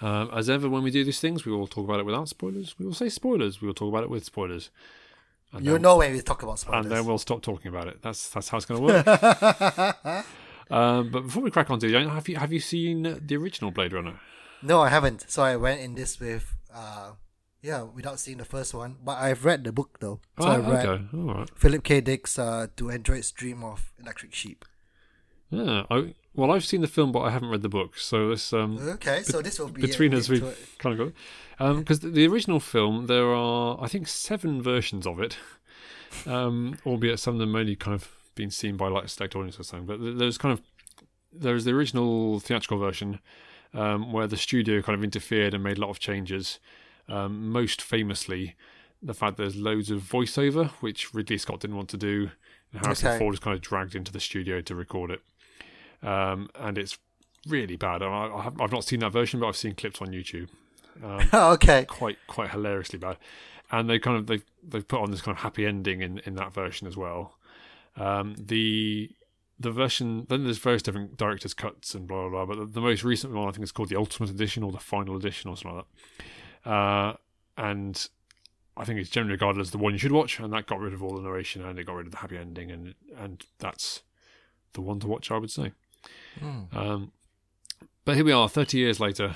[0.02, 2.78] Um, as ever, when we do these things, we will talk about it without spoilers.
[2.78, 3.62] We will say spoilers.
[3.62, 4.70] We will talk about it with spoilers.
[5.54, 6.86] And You then, know when we talk about spoilers.
[6.88, 8.02] and then we'll stop talking about it.
[8.02, 9.08] That's that's how it's going to work.
[10.70, 13.72] um, but before we crack on to it, have you have you seen the original
[13.72, 14.20] Blade Runner?
[14.62, 15.32] no, I haven't.
[15.32, 17.12] So I went in this with uh
[17.62, 18.98] yeah, without seeing the first one.
[19.04, 20.20] But I've read the book though.
[20.40, 21.50] So Oh, I've read okay, all right.
[21.56, 22.02] Philip K.
[22.02, 24.66] Dick's uh, "Do Androids Dream of Electric Sheep."
[25.52, 27.98] Yeah, I, well, I've seen the film, but I haven't read the book.
[27.98, 30.40] So this um, Okay, so this will be between us, we
[30.78, 31.14] kind of
[31.58, 35.38] got because the, the original film there are I think seven versions of it,
[36.26, 39.60] um, albeit some of them only kind of been seen by like a select audience
[39.60, 39.86] or something.
[39.86, 40.62] But there's kind of
[41.34, 43.20] there's the original theatrical version
[43.74, 46.60] um, where the studio kind of interfered and made a lot of changes.
[47.10, 48.56] Um, most famously,
[49.02, 52.30] the fact there's loads of voiceover, which Ridley Scott didn't want to do,
[52.72, 53.20] and Harrison Okay.
[53.20, 55.22] Ford is kind of dragged into the studio to record it.
[56.08, 56.98] Um, and it's
[57.48, 58.02] really bad.
[58.02, 60.50] I, I have, I've not seen that version, but I've seen clips on YouTube.
[61.04, 61.86] Um, okay.
[61.86, 63.18] quite quite hilariously bad.
[63.72, 66.36] And they kind of they've they've put on this kind of happy ending in, in
[66.36, 67.38] that version as well.
[67.96, 69.12] Um, the
[69.60, 72.56] the version then there's various different directors cuts and blah blah blah.
[72.56, 74.80] But the, the most recent one I think is called the Ultimate Edition or the
[74.80, 76.26] Final Edition or something like that.
[76.66, 77.14] Uh,
[77.58, 78.08] and
[78.78, 80.94] I think it's generally regarded as the one you should watch, and that got rid
[80.94, 84.02] of all the narration and it got rid of the happy ending, and and that's
[84.74, 85.72] the one to watch, I would say.
[86.40, 86.62] Hmm.
[86.78, 87.12] Um,
[88.06, 89.36] but here we are, 30 years later,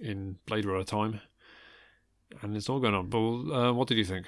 [0.00, 1.20] in Blade Runner time,
[2.40, 3.08] and it's all going on.
[3.08, 3.18] But
[3.52, 4.26] uh, what did you think?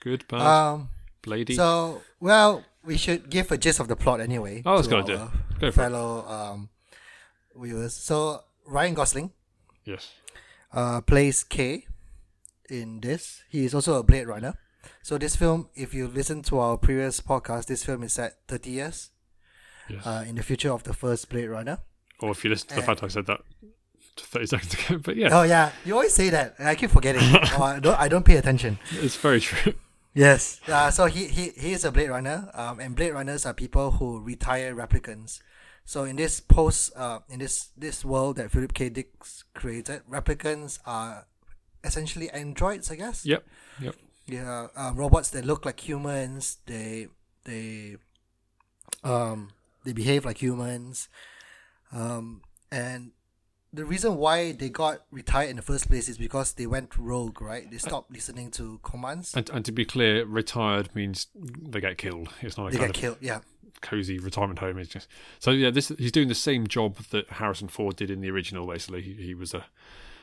[0.00, 0.90] Good, bad, Um.
[1.22, 1.54] Bladey?
[1.56, 4.62] So well, we should give a gist of the plot anyway.
[4.66, 5.30] Oh, that's to a good idea.
[5.58, 5.72] Go for it.
[5.72, 6.68] fellow um,
[7.56, 7.94] viewers.
[7.94, 9.30] So Ryan Gosling
[9.86, 10.12] Yes.
[10.74, 11.86] Uh, plays K
[12.68, 13.42] in this.
[13.48, 14.54] He is also a Blade Runner.
[15.02, 18.70] So this film, if you listen to our previous podcast, this film is set 30
[18.70, 19.10] years
[19.88, 20.06] Yes.
[20.06, 21.78] uh, in the future of the first Blade Runner.
[22.20, 23.40] or if you listen to the fact I said that
[24.16, 24.98] 30 seconds ago.
[24.98, 26.54] But yeah, Oh yeah, you always say that.
[26.58, 27.22] and I keep forgetting.
[27.58, 27.98] oh, I don't.
[28.00, 28.78] I don't pay attention.
[28.92, 29.74] it's very true.
[30.14, 30.60] Yes.
[30.68, 32.48] Uh, so he, he he is a Blade Runner.
[32.54, 35.40] Um, and Blade Runners are people who retire replicants.
[35.84, 38.88] So in this post, uh, in this this world that Philip K.
[38.88, 39.10] Dick
[39.54, 41.26] created, replicants are
[41.82, 43.26] essentially androids, I guess.
[43.26, 43.44] yep.
[43.80, 43.96] Yep.
[44.26, 46.56] Yeah, um, robots that look like humans.
[46.64, 47.08] They
[47.44, 47.96] they
[49.02, 49.50] um
[49.84, 51.08] they behave like humans.
[51.92, 52.40] Um,
[52.72, 53.12] and
[53.72, 57.40] the reason why they got retired in the first place is because they went rogue,
[57.42, 57.70] right?
[57.70, 59.34] They stopped listening to commands.
[59.34, 62.30] And, and to be clear, retired means they get killed.
[62.40, 63.18] It's not a They kind get of killed.
[63.20, 63.40] Yeah.
[63.80, 64.78] Cozy retirement home.
[64.78, 65.08] is just
[65.38, 65.70] so yeah.
[65.70, 68.66] This he's doing the same job that Harrison Ford did in the original.
[68.66, 69.66] Basically, he, he was a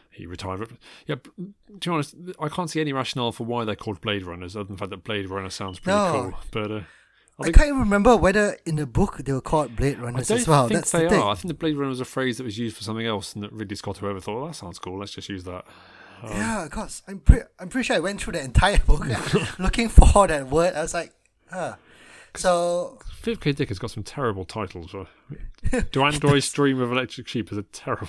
[0.10, 0.78] he retired.
[1.08, 4.56] Yeah, to be honest, I can't see any rationale for why they're called Blade Runners,
[4.56, 6.12] other than the fact that Blade Runner sounds pretty No.
[6.12, 6.40] cool.
[6.52, 6.82] But uh,
[7.40, 10.48] I I, can't even remember whether in the book they were called Blade Runners as
[10.48, 10.68] well.
[10.68, 11.22] think That's they the thing.
[11.22, 11.32] are.
[11.32, 13.44] I think the Blade Runner was a phrase that was used for something else, and
[13.44, 15.00] that Ridley Scott, whoever, thought, oh, that sounds cool.
[15.00, 15.66] Let's just use that.
[16.24, 19.06] Um, yeah, because I'm pretty, I'm pretty sure I went through the entire book
[19.60, 20.76] looking for that word.
[20.76, 21.14] I was like,
[21.50, 21.76] huh.
[22.36, 23.52] So Philip K.
[23.52, 24.96] Dick has got some terrible titles.
[24.96, 25.06] uh,
[25.91, 28.08] Do androids dream of electric sheep is a terrible.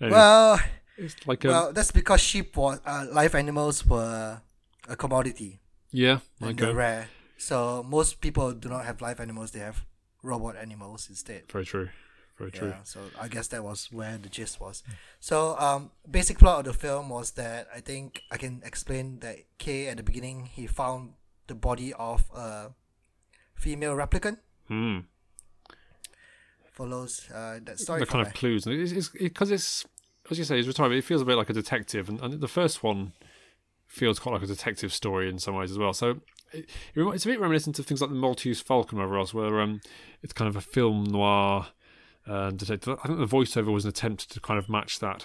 [0.00, 0.60] Anyway, well,
[0.96, 4.40] it's like a well, that's because sheep was uh, live animals were
[4.88, 5.60] a commodity
[5.90, 7.08] yeah, and okay, they're rare.
[7.38, 9.84] So most people do not have live animals; they have
[10.22, 11.42] robot animals instead.
[11.50, 11.88] very true,
[12.36, 12.68] very true.
[12.68, 14.82] Yeah, so I guess that was where the gist was.
[15.20, 19.36] So, um, basic plot of the film was that I think I can explain that
[19.58, 21.14] K at the beginning he found
[21.46, 22.70] the body of a
[23.64, 24.36] female replicant.
[24.68, 24.98] Hmm.
[26.70, 28.00] Follows uh, that story.
[28.00, 28.34] the kind of there.
[28.34, 29.86] clues because it's, because it's
[30.30, 32.40] as you say he's retired but it feels a bit like a detective and, and
[32.40, 33.12] the first one
[33.86, 36.20] feels quite like a detective story in some ways as well so
[36.52, 39.60] it, it it's a bit reminiscent of things like the Maltese Falcon or else where
[39.60, 39.80] um,
[40.22, 41.68] it's kind of a film noir
[42.26, 45.24] uh, detective I think the voiceover was an attempt to kind of match that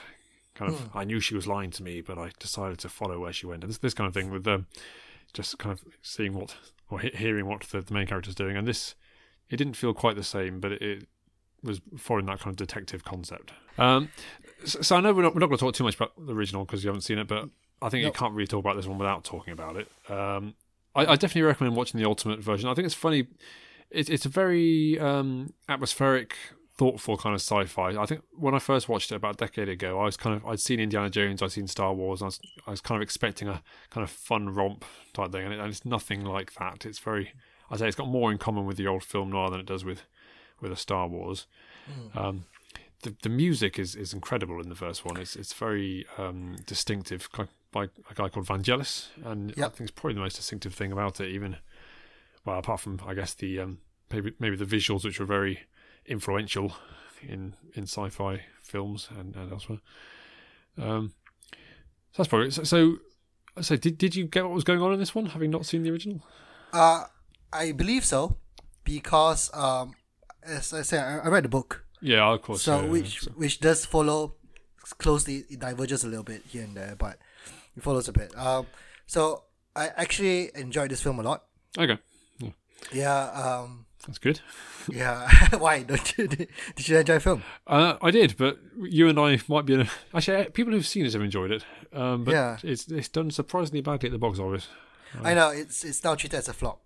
[0.53, 3.33] kind of I knew she was lying to me but I decided to follow where
[3.33, 4.67] she went and this, this kind of thing with um,
[5.33, 6.55] just kind of seeing what
[6.89, 8.95] or he- hearing what the, the main character's doing and this
[9.49, 11.07] it didn't feel quite the same but it, it
[11.63, 13.51] was following that kind of detective concept.
[13.77, 14.09] Um,
[14.65, 16.33] so, so I know we're not, we're not going to talk too much about the
[16.33, 17.49] original because you haven't seen it, but
[17.81, 19.87] I think you can't really talk about this one without talking about it.
[20.09, 20.55] Um,
[20.95, 22.69] I, I definitely recommend watching the ultimate version.
[22.69, 23.27] I think it's funny.
[23.89, 26.35] It's it's a very um, atmospheric,
[26.79, 27.89] thoughtful kind of sci-fi.
[28.01, 30.45] I think when I first watched it about a decade ago, I was kind of
[30.45, 33.03] I'd seen Indiana Jones, I'd seen Star Wars, and I was I was kind of
[33.03, 36.85] expecting a kind of fun romp type thing, and, it, and it's nothing like that.
[36.85, 37.33] It's very
[37.69, 39.83] I say it's got more in common with the old film noir than it does
[39.83, 40.03] with
[40.61, 41.47] with a Star Wars.
[42.17, 42.45] Um,
[43.03, 45.17] the the music is, is incredible in the first one.
[45.17, 49.91] It's it's very um, distinctive by, by a guy called Vangelis, and I think it's
[49.91, 51.29] probably the most distinctive thing about it.
[51.29, 51.57] Even
[52.45, 53.79] well, apart from I guess the um,
[54.11, 55.61] maybe maybe the visuals, which were very
[56.09, 56.73] influential
[57.21, 59.79] in in sci-fi films and, and elsewhere.
[60.77, 61.13] Um,
[62.11, 62.63] so that's probably so.
[62.63, 62.97] So,
[63.61, 65.83] so did did you get what was going on in this one, having not seen
[65.83, 66.21] the original?
[66.73, 67.03] Uh,
[67.53, 68.37] I believe so,
[68.83, 69.93] because um,
[70.43, 72.61] as I said, I, I read the book, Yeah, of course.
[72.61, 74.35] so yeah, yeah, which so- which does follow
[74.97, 75.45] closely.
[75.49, 77.17] It diverges a little bit here and there, but
[77.75, 78.35] it follows a bit.
[78.37, 78.67] Um,
[79.07, 79.43] so
[79.75, 81.43] I actually enjoyed this film a lot.
[81.77, 81.97] okay,
[82.93, 83.29] Yeah.
[83.31, 83.85] Um.
[84.05, 84.39] That's good.
[84.91, 85.29] Yeah.
[85.57, 86.27] Why don't you?
[86.27, 86.47] Did
[86.87, 87.43] you enjoy the film?
[87.67, 89.89] Uh, I did, but you and I might be in a.
[90.13, 91.65] Actually, uh, people who've seen it have enjoyed it.
[91.93, 92.57] Um, but Yeah.
[92.63, 94.67] it's it's done surprisingly badly at the box office.
[95.23, 96.81] I know it's it's now treated as a flop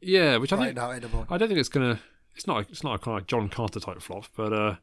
[0.00, 1.32] Yeah, which I right think now at the moment.
[1.32, 2.00] I don't think it's gonna.
[2.36, 2.66] It's not.
[2.70, 4.76] It's not a kind of John Carter type flop, but uh,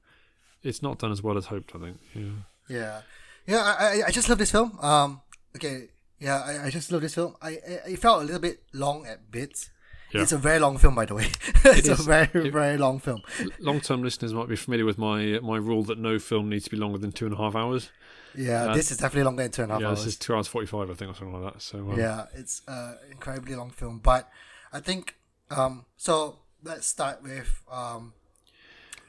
[0.64, 1.76] it's not done as well as hoped.
[1.76, 1.98] I think.
[2.14, 2.24] Yeah.
[2.68, 3.02] Yeah,
[3.48, 3.58] yeah.
[3.80, 4.78] I, I I just love this film.
[4.82, 5.22] Um.
[5.56, 5.90] Okay.
[6.20, 7.36] Yeah, I, I just love this film.
[7.42, 9.70] I, I it felt a little bit long at bits.
[10.12, 10.22] Yeah.
[10.24, 11.28] It's a very long film, by the way.
[11.66, 13.22] it's a very It- very long film.
[13.60, 16.78] Long-term listeners might be familiar with my my rule that no film needs to be
[16.78, 17.92] longer than two and a half hours.
[18.36, 20.00] Yeah, Uh, this is definitely longer than two and a half yeah, hours.
[20.06, 21.62] this is two hours forty-five, I think, or something like that.
[21.62, 24.00] So um, Yeah, it's an incredibly long film.
[24.00, 24.30] But
[24.74, 25.16] I think
[25.52, 28.14] um so let's start with um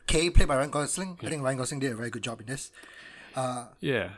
[0.07, 1.19] Kay played by Ryan Gosling.
[1.23, 2.71] I think Ryan Gosling did a very good job in this.
[3.81, 4.11] yeah,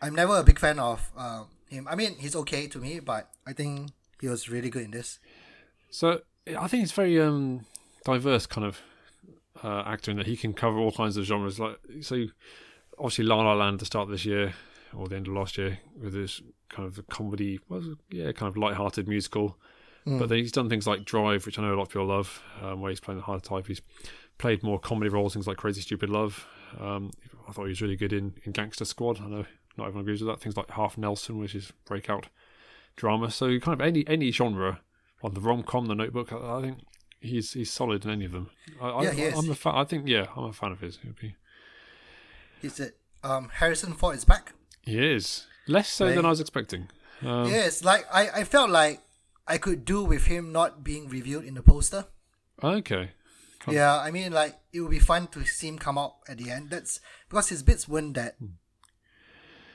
[0.00, 1.88] I'm never a big fan of um, him.
[1.88, 3.90] I mean, he's okay to me, but I think
[4.20, 5.18] he was really good in this.
[5.92, 6.22] So
[6.58, 7.66] I think it's very um,
[8.04, 8.80] diverse kind of
[9.62, 11.60] uh, actor in that he can cover all kinds of genres.
[11.60, 12.24] Like so,
[12.98, 14.54] obviously La La Land to start this year
[14.96, 18.56] or the end of last year with this kind of comedy, well, yeah, kind of
[18.56, 19.58] light-hearted musical.
[20.04, 22.42] But then he's done things like Drive, which I know a lot of people love,
[22.60, 23.68] um, where he's playing the hard type.
[23.68, 23.80] He's
[24.36, 26.44] played more comedy roles, things like Crazy Stupid Love.
[26.80, 27.12] Um,
[27.48, 29.20] I thought he was really good in, in Gangster Squad.
[29.20, 29.44] I know
[29.76, 30.40] not everyone agrees with that.
[30.40, 32.28] Things like Half Nelson, which is breakout
[32.96, 33.30] drama.
[33.30, 34.80] So kind of any any genre
[35.22, 36.32] on the rom com, the Notebook.
[36.32, 36.78] I, I think
[37.20, 38.50] he's he's solid in any of them.
[38.80, 39.38] I, I, Yeah, he is.
[39.38, 39.74] I'm a fan.
[39.74, 40.98] I think yeah, I'm a fan of his.
[40.98, 41.36] He'd be,
[42.60, 44.52] He said um, Harrison Ford is back.
[44.82, 46.88] he is less so than I was expecting.
[47.22, 49.00] Um, yes, like I, I felt like
[49.46, 52.06] I could do with him not being revealed in the poster.
[52.62, 53.10] Okay.
[53.60, 53.74] Cool.
[53.74, 56.50] Yeah, I mean, like it would be fun to see him come out at the
[56.50, 56.70] end.
[56.70, 58.54] That's because his bits weren't that Hmm.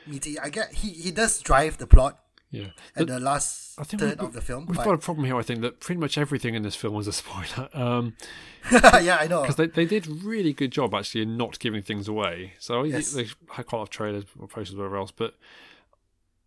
[0.06, 0.38] meaty.
[0.40, 2.68] I get he he does drive the plot Yeah.
[2.96, 4.66] at the last I think third we- of the film.
[4.68, 7.08] We've got a problem here, I think, that pretty much everything in this film was
[7.08, 7.70] a spoiler.
[7.74, 8.16] Um,
[8.72, 9.42] yeah, I know.
[9.42, 12.54] because they, they did really good job actually in not giving things away.
[12.60, 13.12] So Yes.
[13.14, 15.12] they had quite a lot of trailers or posters, or whatever else.
[15.12, 15.36] But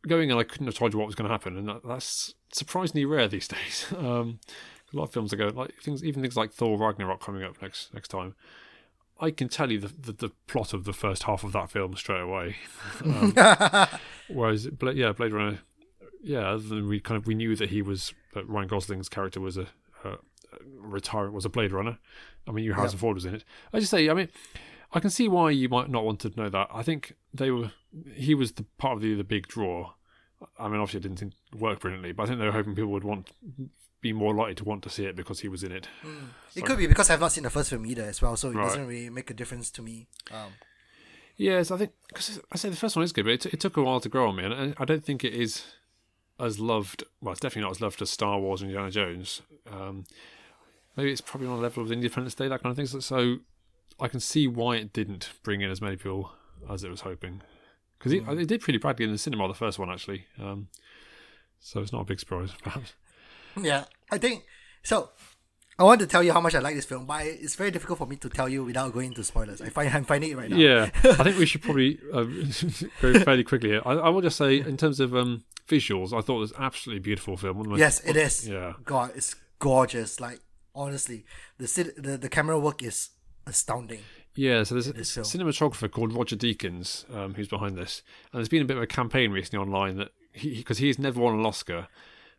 [0.07, 2.35] going in, I couldn't have told you what was going to happen, and that, that's
[2.53, 3.87] surprisingly rare these days.
[3.97, 4.41] Um,
[4.93, 7.61] a lot of films are going like things, even things like Thor Ragnarok coming up
[7.63, 8.35] next next time.
[9.23, 11.95] I can tell you the, the, the plot of the first half of that film
[11.95, 12.57] straight away.
[13.05, 13.35] Um,
[14.29, 15.59] whereas, yeah, Blade Runner,
[16.23, 19.67] yeah, we kind of we knew that he was that Ryan Gosling's character was a,
[20.05, 20.19] a, a
[20.79, 21.99] retire was a Blade Runner.
[22.49, 23.45] I mean, you Harrison Ford was in it.
[23.73, 24.29] I just say, I mean,
[24.93, 26.69] I can see why you might not want to know that.
[26.73, 27.73] I think they were
[28.15, 29.93] he was the part of the the big draw.
[30.59, 32.91] I mean, obviously, it didn't think, work brilliantly, but I think they were hoping people
[32.93, 33.31] would want
[34.01, 35.87] be more likely to want to see it because he was in it.
[36.57, 38.55] it could be because I've not seen the first film either as well, so it
[38.55, 38.65] Right.
[38.69, 40.07] doesn't really make a difference to me.
[40.31, 40.53] Um,
[41.37, 43.77] Yes, I think because I say the first one is good, but it, it took
[43.79, 45.65] a while to grow on me, and I- I don't think it is
[46.41, 47.05] as loved.
[47.21, 49.43] Well, it's definitely not as loved as Star Wars and Indiana Jones.
[49.71, 50.05] Um,
[50.97, 52.87] maybe it's probably on a level of Independence Day, that kind of thing.
[52.87, 53.37] So, so
[54.01, 56.33] I can see why it didn't bring in as many people
[56.69, 57.43] as it was hoping,
[57.99, 60.27] because it, it did pretty badly in the cinema, the first one actually.
[60.39, 60.69] Um,
[61.59, 62.95] so it's not a big surprise, perhaps.
[63.61, 64.45] yeah, I think
[64.83, 65.11] so.
[65.79, 67.99] I want to tell you how much I like this film, but it's very difficult
[67.99, 69.63] for me to tell you without going into spoilers.
[69.63, 70.57] I find I'm finding it right now.
[70.59, 72.25] Yeah, I think we should probably uh,
[73.01, 73.83] go fairly quickly here.
[73.87, 77.01] I, I will just say, in terms of um, visuals, I thought it was absolutely
[77.01, 77.57] beautiful film.
[77.57, 78.49] One of the most- Yes, it is.
[78.49, 78.75] Yeah.
[78.85, 80.21] God, it's gorgeous.
[80.21, 80.41] Like
[80.75, 81.25] honestly,
[81.59, 83.11] the the the camera work is
[83.47, 84.01] astounding.
[84.35, 88.03] Yeah, so there's a cinematographer called Roger Deakins um, who's behind this,
[88.33, 91.21] and there's been a bit of a campaign recently online that he because he's never
[91.21, 91.89] won an Oscar,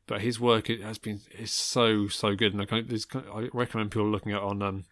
[0.08, 3.92] but his work has been is so so good, and I, kind of, I recommend
[3.92, 4.86] people looking at on um,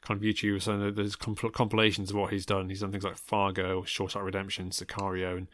[0.00, 0.62] kind of YouTube.
[0.62, 2.70] So there's compl- compilations of what he's done.
[2.70, 5.48] He's done things like Fargo, Shawshank Redemption, Sicario, and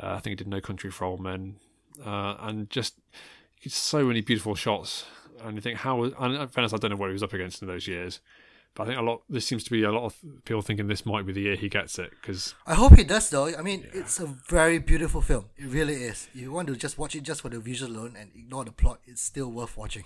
[0.00, 1.56] uh, I think he did No Country for Old Men,
[2.04, 2.94] uh, and just
[3.68, 5.04] so many beautiful shots.
[5.42, 6.02] And you think how?
[6.02, 8.20] And fairness, I don't know what he was up against in those years.
[8.74, 9.22] But I think a lot.
[9.28, 11.70] This seems to be a lot of people thinking this might be the year he
[11.70, 13.46] gets it because I hope he does though.
[13.56, 15.46] I mean, it's a very beautiful film.
[15.56, 16.28] It really is.
[16.34, 18.72] If You want to just watch it just for the visuals alone and ignore the
[18.72, 19.00] plot.
[19.06, 20.04] It's still worth watching.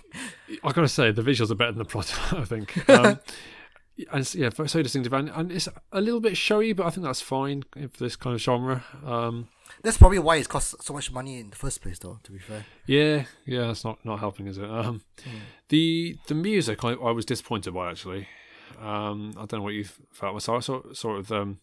[0.63, 2.17] I gotta say the visuals are better than the plot.
[2.31, 2.89] I think.
[2.89, 3.19] Um,
[4.11, 7.05] and it's, yeah, so distinctive, and, and it's a little bit showy, but I think
[7.05, 8.83] that's fine for this kind of genre.
[9.05, 9.47] Um,
[9.83, 12.19] That's probably why it cost so much money in the first place, though.
[12.23, 12.65] To be fair.
[12.85, 14.69] yeah, yeah, that's not not helping, is it?
[14.69, 15.01] Um,
[15.69, 18.27] The the music I, I was disappointed by actually.
[18.79, 20.41] Um, I don't know what you felt.
[20.41, 21.59] So I saw sort of um,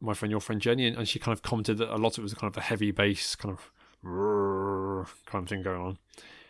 [0.00, 2.18] my friend, your friend Jenny, and, and she kind of commented that a lot of
[2.18, 3.70] it was kind of the heavy bass kind of
[5.26, 5.98] kind of thing going on.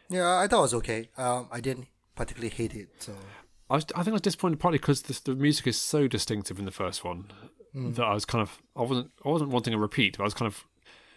[0.09, 1.11] Yeah, I thought it was okay.
[1.16, 2.88] Um, I didn't particularly hate it.
[2.98, 3.14] So
[3.70, 6.59] I was, I think I was disappointed partly because the, the music is so distinctive
[6.59, 7.31] in the first one
[7.74, 10.16] that I was kind of, I wasn't, I wasn't wanting a repeat.
[10.16, 10.64] But I was kind of,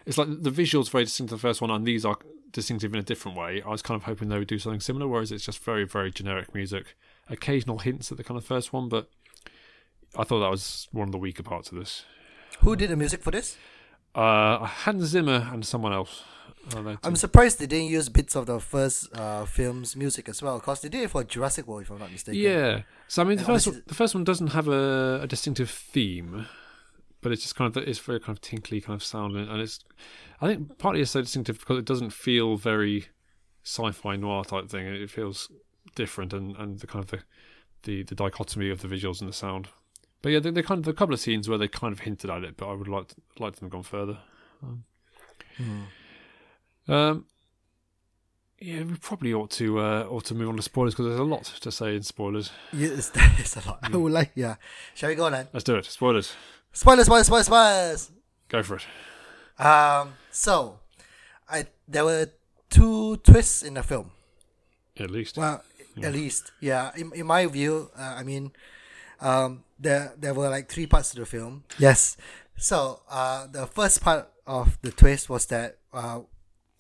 [0.05, 2.17] it's like the visuals very distinctive in the first one, and these are
[2.51, 3.61] distinctive in a different way.
[3.65, 6.11] I was kind of hoping they would do something similar, whereas it's just very, very
[6.11, 6.95] generic music.
[7.29, 9.09] Occasional hints at the kind of first one, but
[10.17, 12.03] I thought that was one of the weaker parts of this.
[12.59, 13.55] who did the music for this?
[14.13, 16.23] Uh, Hans Zimmer and someone else.
[16.69, 20.59] They I'm surprised they didn't use bits of the first uh, film's music as well,
[20.59, 22.39] because they did it for Jurassic World, if I'm not mistaken.
[22.39, 22.81] Yeah.
[23.07, 25.69] So I mean, the And first one, the first one doesn't have a, a distinctive
[25.69, 26.45] theme,
[27.21, 29.79] but it's just kind of it's very kind of tinkly kind of sound, and, it's
[30.39, 33.07] I think partly it's so distinctive because it doesn't feel very
[33.63, 34.87] sci-fi noir type thing.
[34.87, 35.51] It feels
[35.95, 37.19] different, and, and the kind of the,
[37.83, 39.67] the the dichotomy of the visuals and the sound.
[40.21, 42.29] But yeah, they, they kind of a couple of scenes where they kind of hinted
[42.29, 44.19] at it, but I would like like them gone further.
[44.63, 44.83] Um,
[46.91, 47.25] um,
[48.59, 51.23] yeah, we probably ought to uh, ought to move on to spoilers because there's a
[51.23, 52.51] lot to say in spoilers.
[52.71, 53.79] Yes, that is a lot.
[53.81, 54.55] I would like, yeah.
[54.93, 55.47] Shall we go then?
[55.51, 55.85] Let's do it.
[55.85, 56.33] Spoilers.
[56.71, 58.11] Spoilers, spoilers, spoilers, spoilers.
[58.49, 59.63] Go for it.
[59.63, 60.79] Um, so,
[61.49, 62.27] I there were
[62.69, 64.11] two twists in the film.
[64.97, 65.37] At least.
[65.37, 65.63] Well,
[66.01, 66.91] at least, yeah.
[66.95, 68.51] In, in my view, uh, I mean,
[69.19, 71.63] um, there there were like three parts to the film.
[71.79, 72.15] Yes.
[72.57, 76.19] So, uh, the first part of the twist was that, uh,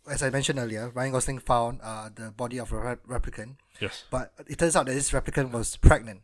[0.09, 4.03] as I mentioned earlier, Ryan Gosling found uh, the body of a rep- replicant, yes.
[4.09, 6.21] but it turns out that this replicant was pregnant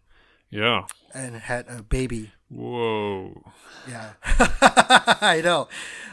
[0.50, 0.86] Yeah.
[1.14, 2.32] and had a baby.
[2.50, 3.44] Whoa.
[3.90, 4.14] Yeah,
[5.22, 5.68] I know,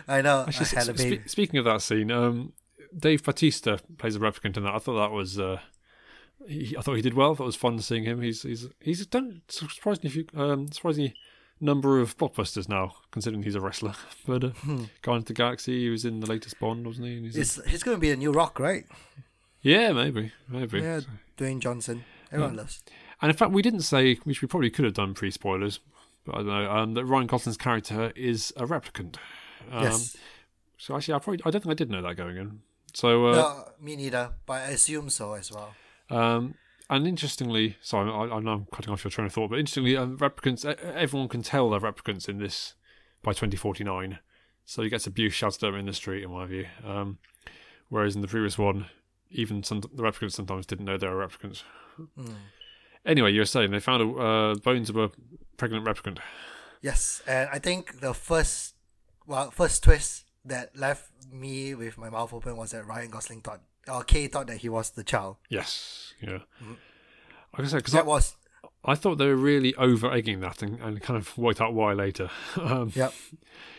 [0.08, 0.44] I know.
[0.48, 1.18] Actually, I had a baby.
[1.20, 2.52] spe- speaking of that scene, um,
[2.96, 4.74] Dave Bautista plays a replicant in that.
[4.74, 5.38] I thought that was.
[5.38, 5.60] Uh,
[6.48, 7.32] he, I thought he did well.
[7.32, 8.20] I thought it was fun seeing him.
[8.20, 11.14] He's he's he's done surprisingly few, um, surprisingly
[11.60, 13.94] number of blockbusters now, considering he's a wrestler.
[14.26, 14.50] But uh,
[15.02, 17.20] Guardians of the Galaxy, he was in the latest Bond, wasn't he?
[17.20, 18.84] He's in- he's going to be a new Rock, right?
[19.62, 20.80] yeah, maybe, maybe.
[20.80, 21.00] Yeah,
[21.38, 22.04] Dwayne Johnson.
[22.32, 22.82] Everyone loves.
[23.22, 25.80] And in fact, we didn't say, which we probably could have done pre spoilers,
[26.24, 29.16] but I don't know, um, that Ryan Gosling's character is a replicant.
[29.70, 30.16] Um, yes.
[30.78, 32.60] So actually, I probably I don't think I did know that going in.
[32.92, 35.74] So uh, no, me neither, but I assume so as well.
[36.10, 36.54] Um,
[36.94, 39.96] and interestingly, sorry, I, I know I'm cutting off your train of thought, but interestingly,
[39.96, 42.74] um, replicants, everyone can tell they're replicants in this
[43.22, 44.18] by 2049.
[44.64, 46.66] So he gets abuse shouted at him in the street, in my view.
[46.84, 47.18] Um,
[47.88, 48.86] whereas in the previous one,
[49.30, 51.62] even some the replicants sometimes didn't know they were replicants.
[53.04, 55.10] Anyway, you were saying they found a, uh, bones of a
[55.56, 56.18] pregnant replicant.
[56.80, 58.74] Yes, and I think the first,
[59.26, 63.62] well, first twist that left me with my mouth open was that Ryan Gosling thought,
[63.88, 65.36] or Kay thought that he was the child.
[65.48, 66.38] Yes, yeah.
[67.56, 68.36] Like I said, because That was,
[68.84, 71.92] I thought they were really over egging that and, and kind of worked out why
[71.92, 72.30] later.
[72.60, 73.12] um, yep,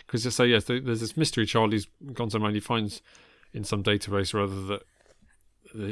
[0.05, 1.73] Because they say yes, there's this mystery child.
[1.73, 3.01] He's gone somewhere and he finds
[3.53, 4.81] in some database or other that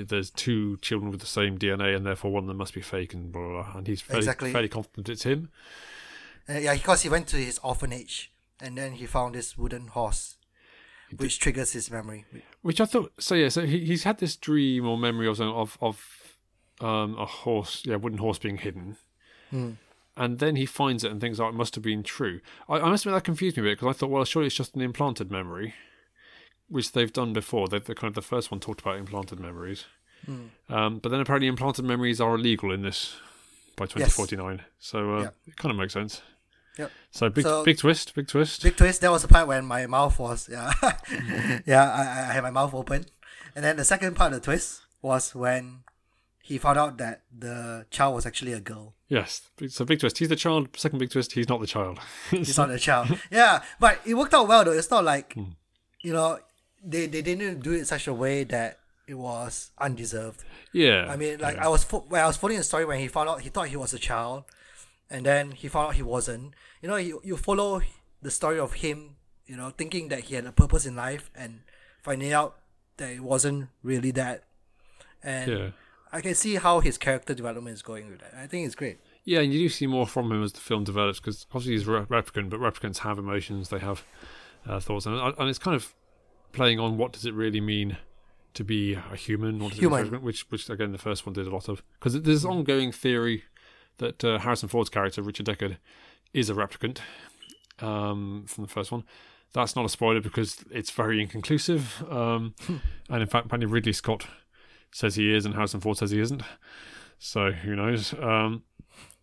[0.09, 3.13] there's two children with the same DNA and therefore one of them must be fake
[3.13, 3.63] and blah blah.
[3.63, 3.77] blah.
[3.77, 4.51] And he's fairly, Exactly.
[4.53, 5.49] fairly confident it's him.
[6.47, 10.37] uh, yeah, because he went to his orphanage and then he found this wooden horse,
[11.17, 12.25] which triggers his memory.
[12.61, 13.11] Which I thought.
[13.19, 16.37] So yeah, so he, he's had this dream or memory of of of
[16.81, 18.97] um, a horse, yeah, wooden horse being hidden.
[20.15, 22.89] And then he finds it and thinks, "Oh, it must have been true." I, I
[22.89, 24.81] must admit that confused me a bit because I thought, well, surely it's just an
[24.81, 25.73] implanted memory,
[26.67, 27.67] which they've done before.
[27.67, 29.85] They've the kind of the first one talked about implanted memories,
[30.69, 33.15] um, but then apparently implanted memories are illegal in this
[33.75, 34.61] by 2049.
[34.79, 35.29] So uh, Yeah.
[35.47, 36.21] it kind of makes sense.
[36.77, 36.91] Yep.
[37.11, 38.63] So big So- big twist, big twist.
[38.63, 39.01] Big twist.
[39.01, 40.71] That was the part when my mouth was yeah,
[41.65, 41.91] yeah.
[41.91, 43.05] I, I had my mouth open,
[43.55, 45.83] and then the second part of the twist was when
[46.41, 48.93] he found out that the child was actually a girl.
[49.07, 50.17] yes, so big twist.
[50.17, 50.69] He's the child.
[50.75, 51.33] Second big twist.
[51.33, 51.99] He's not the child.
[52.31, 53.17] He's not the child.
[53.31, 54.71] Yeah, but it worked out well though.
[54.71, 55.51] It's not like Hmm.
[56.01, 56.39] you know
[56.83, 60.43] they they didn't do it in such a way that it was undeserved.
[60.73, 61.05] yeah.
[61.09, 61.65] I mean, like yeah.
[61.65, 63.67] I was fo- when I was following the story when he found out he thought
[63.67, 64.45] he was a child,
[65.13, 66.53] and then he found out he wasn't.
[66.81, 67.81] You know, you you follow
[68.21, 71.61] the story of him, you know, thinking that he had a purpose in life, and
[72.01, 72.51] finding out
[72.97, 74.43] that it wasn't really that.
[75.23, 75.69] And Yeah.
[76.11, 78.33] I can see how his character development is going with that.
[78.35, 78.97] I think it's great.
[79.23, 81.87] Yeah, and you do see more from him as the film develops because obviously he's
[81.87, 84.03] a replicant, but replicants have emotions, they have
[84.67, 85.93] uh, thoughts, and, and it's kind of
[86.51, 87.97] playing on what does it really mean
[88.53, 89.99] to be a human, what does Human.
[89.99, 91.67] it mean to be a replicant, which, which again the first one did a lot
[91.69, 93.43] of because there's ongoing theory
[93.97, 95.77] that uh, Harrison Ford's character Richard Deckard
[96.33, 96.99] is a replicant
[97.79, 99.03] um, from the first one.
[99.53, 102.55] That's not a spoiler because it's very inconclusive, um,
[103.09, 104.25] and in fact, apparently Ridley Scott
[104.91, 106.41] says he is, and Harrison Ford says he isn't.
[107.19, 108.13] So who knows?
[108.15, 108.63] Um,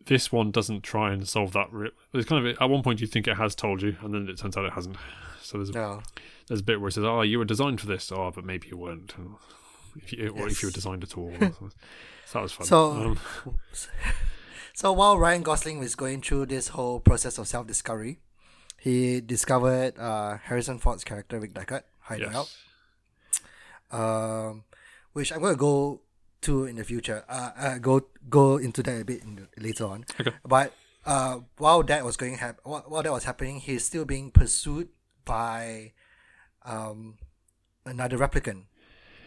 [0.06, 1.66] this one doesn't try and solve that.
[1.72, 4.28] Re- there's kind of at one point you think it has told you, and then
[4.28, 4.96] it turns out it hasn't.
[5.42, 6.02] So there's a, No.
[6.46, 8.68] there's a bit where it says, "Oh, you were designed for this," oh, but maybe
[8.68, 9.12] you weren't.
[9.96, 11.32] If you, or if you were designed at all.
[11.40, 11.70] so
[12.34, 12.66] that was fun.
[12.66, 13.18] So- um,
[14.80, 18.18] So while Ryan Gosling was going through this whole process of self discovery,
[18.78, 22.48] he discovered uh, Harrison Ford's character Rick Deckard hiding out.
[23.92, 24.64] um,
[25.12, 26.00] which I'm going to go
[26.48, 27.26] to in the future.
[27.28, 30.06] Uh, uh, go go into that a bit in the, later on.
[30.18, 30.32] Okay.
[30.46, 30.72] But
[31.04, 34.88] uh, while that was going hap- while, while that was happening, he's still being pursued
[35.26, 35.92] by
[36.64, 37.18] um,
[37.84, 38.62] another replicant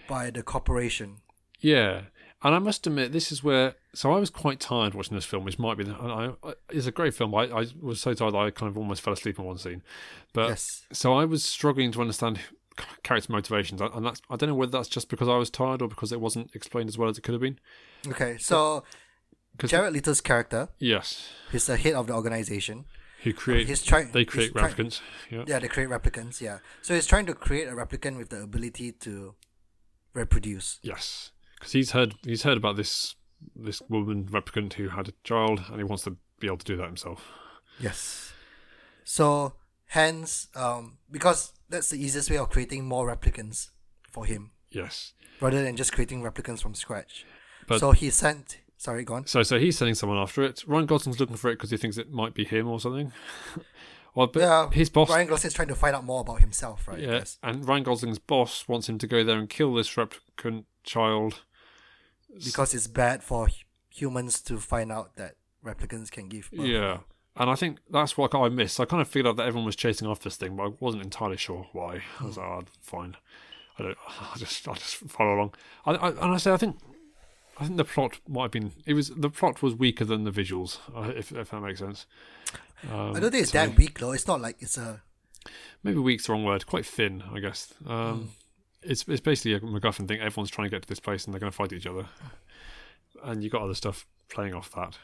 [0.07, 1.17] by the corporation.
[1.59, 2.09] Yeah,
[2.43, 3.75] And I must admit, this is where.
[3.93, 5.89] So I was quite tired watching this film, which might be.
[5.89, 7.33] I, I, it's a great film.
[7.33, 9.81] I, I was so tired that I kind of almost fell asleep in one scene.
[10.33, 10.85] But yes.
[10.91, 12.39] so I was struggling to understand
[13.03, 14.21] character motivations, and that's.
[14.29, 16.89] I don't know whether that's just because I was tired or because it wasn't explained
[16.89, 17.59] as well as it could have been.
[18.07, 18.83] Okay, so
[19.63, 22.85] Jared Leto's character, Yes, he's the head of the organization.
[23.23, 23.67] who create?
[23.67, 24.11] He's trying.
[24.11, 25.01] They create try- replicants.
[25.29, 25.45] Yeah.
[25.47, 26.41] Yeah, they create replicants.
[26.41, 29.35] Yeah, so he's trying to create a replicant with the ability to
[30.13, 30.79] reproduce.
[30.81, 31.31] Yes,
[31.63, 33.15] because he's heard he's heard about this
[33.55, 36.77] this woman replicant who had a child, and he wants to be able to do
[36.77, 37.29] that himself.
[37.79, 38.33] Yes.
[39.03, 39.53] So
[39.87, 43.69] hence, um, because that's the easiest way of creating more replicants
[44.11, 45.13] for him, Yes.
[45.41, 47.25] rather than just creating replicants from scratch.
[47.67, 48.59] But- so he sent.
[48.77, 49.27] Sorry, go on.
[49.27, 50.63] So so he's sending someone after it.
[50.67, 53.13] Ryan Gosling's looking for it because he thinks it might be him or something.
[54.13, 55.09] or but Yeah, his boss.
[55.09, 56.99] Ryan Gosling's trying to find out more about himself, right?
[56.99, 57.39] yeah, Yes.
[57.41, 61.43] and Ryan Gosling's boss wants him to go there and kill this replicant child.
[62.43, 63.49] Because it's bad for
[63.89, 66.65] humans to find out that replicants can give birth.
[66.65, 66.97] Yeah.
[67.35, 68.79] And I think that's what I missed.
[68.79, 71.03] I kind of figured out that everyone was chasing after this thing, but I wasn't
[71.03, 72.03] entirely sure why.
[72.19, 73.17] I was like, oh, fine.
[73.79, 73.97] I don't.
[74.07, 75.53] I just, I just follow along.
[75.85, 76.77] I, I, and I say, I think,
[77.57, 78.71] I think the plot might have been.
[78.85, 82.05] It was the plot was weaker than the visuals, uh, if if that makes sense.
[82.91, 84.11] Um, I don't think it's to that weak though.
[84.11, 85.01] It's not like it's a
[85.83, 86.65] Maybe weak's the wrong word.
[86.65, 87.73] Quite thin, I guess.
[87.85, 88.31] Um,
[88.85, 90.19] It's it's basically a MacGuffin thing.
[90.19, 92.05] Everyone's trying to get to this place, and they're going to fight each other.
[93.23, 94.97] And you got other stuff playing off that.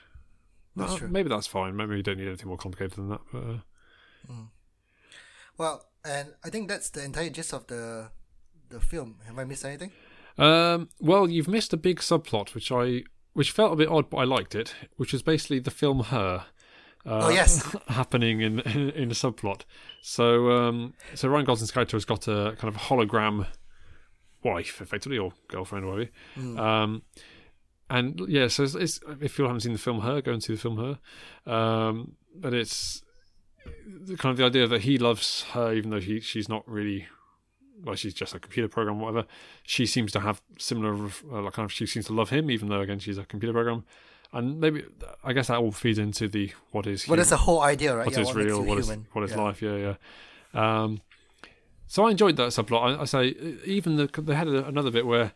[0.76, 1.08] That's true.
[1.08, 1.76] Maybe that's fine.
[1.76, 3.22] Maybe you don't need anything more complicated than that.
[3.32, 4.34] But, uh,
[5.58, 8.12] well, and I think that's the entire gist of the
[8.70, 9.18] the film.
[9.28, 9.92] Have I missed anything?
[10.38, 13.04] Um, well, you've missed a big subplot, which I
[13.34, 14.74] which felt a bit odd, but I liked it.
[14.98, 16.46] Which was basically the film Her.
[17.06, 17.76] Uh, Oh, yes.
[17.88, 19.62] happening in in a subplot.
[20.02, 23.48] So um, so Ryan Gosling's character has got a kind of hologram
[24.44, 26.12] wife, effectively, or girlfriend, or whatever.
[26.36, 26.60] Hmm.
[26.60, 27.02] Um,
[27.90, 30.54] and yeah, so it's, it's, if you haven't seen the film Her, go and see
[30.54, 31.52] the film Her.
[31.52, 33.04] Um, but it's
[33.88, 37.08] the kind of the idea that he loves her, even though he she's not really
[37.84, 39.26] well, she's just a computer program, whatever.
[39.64, 40.94] She seems to have similar,
[41.32, 43.54] uh, like kind of, she seems to love him, even though again she's a computer
[43.54, 43.86] program.
[44.32, 44.84] And maybe
[45.24, 48.06] I guess that all feeds into the what is Well, that's the whole idea, right?
[48.06, 49.42] what yeah, is what real, what is what is yeah.
[49.42, 49.62] life.
[49.62, 49.96] Yeah,
[50.54, 50.82] yeah.
[50.84, 51.02] Um,
[51.90, 52.98] so I enjoyed that subplot.
[52.98, 53.36] I, I say
[53.66, 55.34] even the they had a, another bit where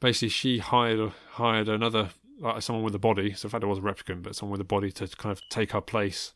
[0.00, 3.34] basically she hired hired another like someone with a body.
[3.34, 5.42] So in fact, it was a replicant, but someone with a body to kind of
[5.50, 6.32] take her place,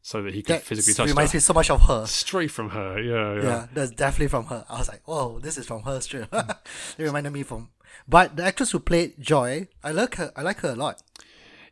[0.00, 1.36] so that he could That physically touch reminds her.
[1.36, 2.06] me so much of her.
[2.06, 3.42] Straight from her, yeah, yeah.
[3.42, 3.66] Yeah.
[3.74, 4.64] that's definitely from her.
[4.70, 6.28] I was like, whoa, this is from her straight.
[6.32, 6.56] it
[6.98, 7.70] reminded me from.
[8.08, 10.30] But the actress who played Joy, I like her.
[10.36, 11.02] I like her a lot.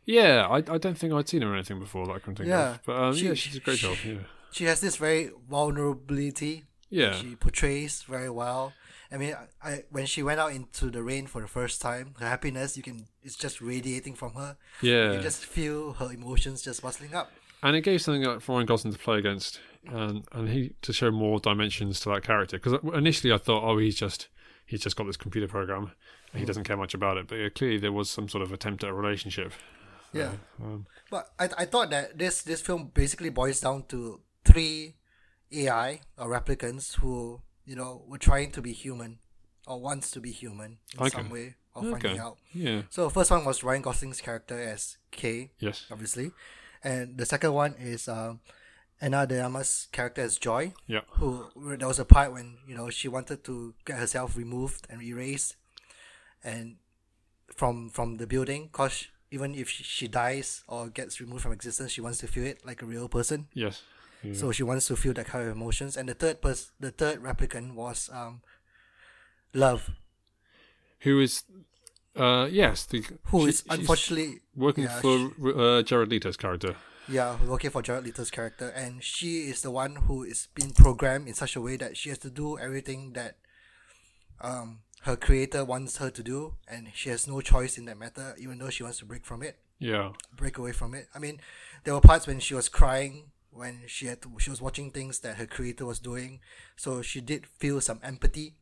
[0.05, 2.49] Yeah, I, I don't think I'd seen her in anything before that I can think
[2.49, 2.79] Yeah, of.
[2.85, 3.97] But um, she- yeah, she did a great she- job.
[4.05, 4.15] Yeah,
[4.51, 6.65] She has this very vulnerability.
[6.89, 8.73] Yeah, She portrays very well.
[9.11, 12.15] I mean, I, I when she went out into the rain for the first time,
[12.19, 14.57] her happiness you can it's just radiating from her.
[14.81, 15.13] You yeah.
[15.13, 17.31] can just feel her emotions just bustling up.
[17.63, 20.93] and it gave something like for Ryan Gosling to play against, and and he to
[20.93, 22.59] show more dimensions to that character.
[22.59, 24.27] Because initially I thought, oh, he's just
[24.65, 25.91] he's just got this computer program,
[26.31, 27.27] and he doesn't care much about it.
[27.27, 29.53] But yeah, clearly there was some sort of attempt at a relationship.
[30.13, 30.31] Yeah.
[30.61, 34.95] Um, But I, I thought that this this film basically boils down to three
[35.51, 39.19] AI or replicants who you know were trying to be human
[39.67, 41.09] or wants to be human in Okay.
[41.09, 41.91] some way of Okay.
[41.91, 42.37] finding out.
[42.53, 42.81] yeah.
[42.89, 45.85] So the first one was Ryan Gosling's character as K, Yes.
[45.91, 46.31] obviously,
[46.83, 48.39] and the second one is um,
[49.01, 51.01] Ana de Armas' character as Joy, Yeah.
[51.19, 51.45] who
[51.77, 55.55] there was a part when you know she wanted to get herself removed and erased,
[56.43, 56.77] and
[57.55, 61.91] from from the building, cause even if she, she dies or gets removed from existence,
[61.91, 63.47] she wants to feel it like a real person.
[63.53, 63.83] Yes.
[64.23, 64.33] Yeah.
[64.33, 65.95] So she wants to feel that kind of emotions.
[65.97, 68.41] And the third pers- the third replicant was um,
[69.53, 69.89] Love,
[71.01, 71.43] Who is?
[72.15, 72.85] Uh, yes.
[72.85, 76.75] The who she- is unfortunately working yeah, for uh, Jared Leto's character.
[77.07, 81.27] Yeah, working for Jared Leto's character, and she is the one who is being programmed
[81.27, 83.37] in such a way that she has to do everything that
[84.41, 88.35] um her creator wants her to do, and she has no choice in that matter,
[88.37, 90.11] even though she wants to break from it, Yeah.
[90.35, 91.07] break away from it.
[91.15, 91.39] I mean,
[91.85, 95.19] there were parts when she was crying when she had to, she was watching things
[95.19, 96.39] that her creator was doing,
[96.75, 98.53] so she did feel some empathy.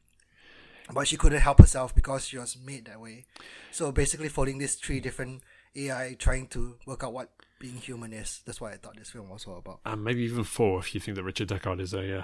[0.93, 3.25] But she couldn't help herself because she was made that way.
[3.71, 5.41] So basically, following these three different
[5.75, 7.29] AI trying to work out what
[7.59, 8.41] being human is.
[8.45, 9.81] That's what I thought this film was all about.
[9.85, 12.23] And maybe even four if you think that Richard Deckard is a uh,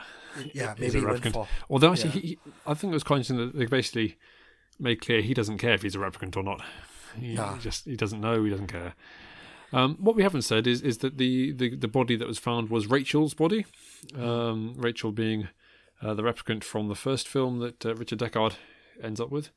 [0.53, 1.47] Yeah, maybe a even four.
[1.69, 2.21] Although actually, Yeah.
[2.21, 4.17] he, he- I think it was quite interesting that they basically
[4.79, 6.61] made clear he doesn't care if he's a replicant or not.
[7.19, 7.57] He Nah.
[7.57, 8.43] just he doesn't know.
[8.45, 8.93] He doesn't care.
[9.73, 12.69] Um, what we haven't said is is that the, the, the body that was found
[12.69, 13.65] was Rachel's body.
[14.15, 15.49] Um, Rachel being
[16.01, 18.53] uh, the replicant from the first film that uh, Richard Deckard
[19.01, 19.49] ends up with.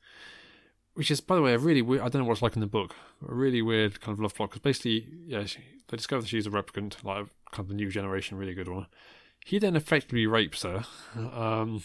[0.97, 2.01] which is, by the way, a really weird.
[2.01, 2.95] I don't know what it's like in the book.
[3.29, 5.59] A really weird kind of love plot because basically, yeah, she,
[5.89, 8.87] they discover that she's a replicant, like kind of the new generation, really good one.
[9.45, 11.83] He then effectively rapes her um,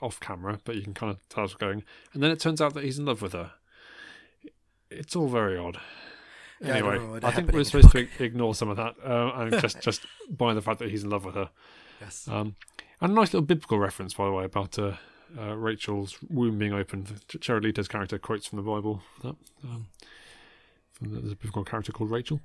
[0.00, 1.82] off camera, but you can kind of tell what's going.
[2.14, 3.50] And then it turns out that he's in love with her.
[4.92, 5.78] It's all very odd.
[6.62, 9.60] Yeah, I anyway, know I, think we're supposed to ignore some of that uh, and
[9.60, 11.50] just just buy the fact that he's in love with her.
[12.00, 12.28] Yes.
[12.28, 12.56] Um,
[13.00, 14.94] and a nice little biblical reference, by the way, about uh,
[15.38, 17.20] uh, Rachel's womb being opened.
[17.40, 19.02] Jared Leto's character quotes from the Bible.
[19.22, 19.34] That
[19.64, 19.88] um,
[20.92, 22.40] from the, there's a biblical character called Rachel.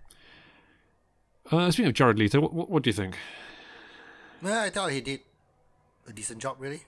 [1.51, 3.17] Uh, speaking of Jared Leto, what, what, what do you think?
[4.43, 5.21] I thought he did
[6.07, 6.83] a decent job, really.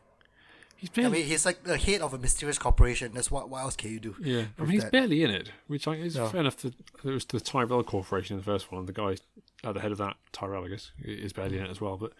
[0.79, 3.11] He's I barely, mean, he's like the head of a mysterious corporation.
[3.13, 3.49] That's what.
[3.49, 4.15] What else can you do?
[4.21, 4.91] yeah, I mean, he's that.
[4.93, 6.29] barely in it, which I, is Yeah.
[6.29, 6.55] fair enough.
[6.57, 6.73] That
[7.03, 9.15] it was the Tyrell Corporation in the first one, and the guy
[9.63, 11.97] at the head of that, Tyrell, I guess, is barely in it as well.
[11.97, 12.13] But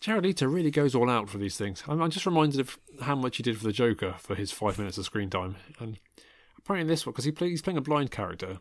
[0.00, 1.82] Jared Leto really goes all out for these things.
[1.86, 4.78] I'm, I'm just reminded of how much he did for the Joker for his five
[4.78, 5.98] minutes of screen time, and
[6.58, 8.58] apparently in this one because he play, he's playing a blind character,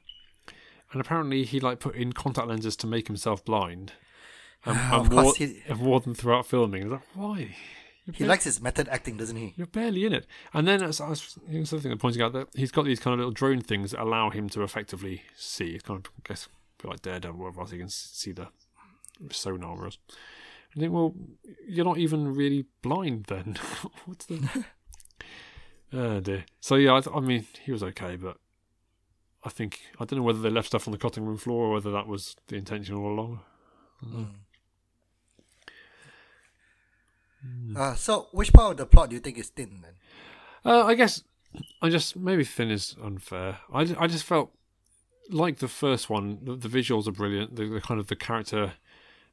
[0.92, 3.94] and apparently he like put in contact lenses to make himself blind.
[4.66, 6.82] And, Of and wore, he- and wore them throughout filming.
[6.82, 7.56] I was like, why?
[8.14, 9.54] He likes his method acting, doesn't he?
[9.56, 10.28] You're barely in it.
[10.54, 13.14] And then as I was here's something that pointing out that he's got these kind
[13.14, 15.72] of little drone things that allow him to effectively see.
[15.72, 18.50] It's kind of, I guess, a bit like Daredevil, whatever else he can see the
[19.32, 19.98] sonar else.
[20.76, 21.16] I think, well,
[21.68, 23.58] you're not even really blind then.
[24.06, 24.66] What's the.
[25.94, 26.46] oh dear.
[26.60, 28.38] So yeah, I, th- I mean, he was okay, but
[29.44, 31.74] I think I don't know whether they left stuff on the cutting room floor or
[31.74, 33.40] whether that was the intention all along.
[34.06, 34.28] Mm.
[37.46, 37.78] Hmm.
[37.78, 39.94] Uh, so, which part of the plot do you think is thin then?
[40.64, 41.24] Uh, I guess
[41.82, 43.60] I just maybe thin is unfair.
[43.74, 44.52] I, I just felt
[45.30, 46.40] like the first one.
[46.44, 47.56] The, the visuals are brilliant.
[47.56, 48.74] The, the kind of the character,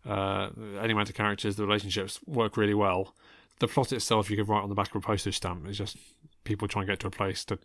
[0.07, 3.15] uh, the animated characters, the relationships work really well.
[3.59, 5.67] The plot itself, you could write on the back of a postage stamp.
[5.67, 5.97] It's just
[6.45, 7.59] people trying to get to a place to,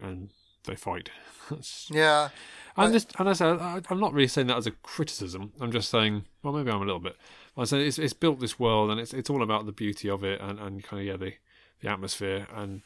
[0.00, 0.30] and
[0.64, 1.10] they fight.
[1.50, 2.28] That's- Yeah,
[2.76, 5.52] I'm I- just, and I said, I- I'm not really saying that as a criticism.
[5.60, 7.16] I'm just saying, well, maybe I'm a little bit.
[7.56, 10.24] I say it's, it's built this world, and it's it's all about the beauty of
[10.24, 11.34] it, and, and kind of yeah, the
[11.80, 12.82] the atmosphere, and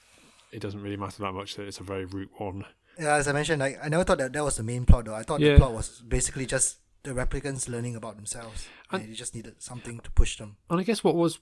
[0.52, 2.64] it doesn't really matter that much that it's a very root one.
[2.98, 3.14] yeah.
[3.14, 5.04] As I mentioned, I, I never thought that that was the main plot.
[5.04, 5.52] Though I thought Yeah.
[5.52, 8.66] the plot was basically just the replicants learning about themselves.
[8.90, 10.56] And And- they just needed something to push them.
[10.70, 11.38] And I guess what was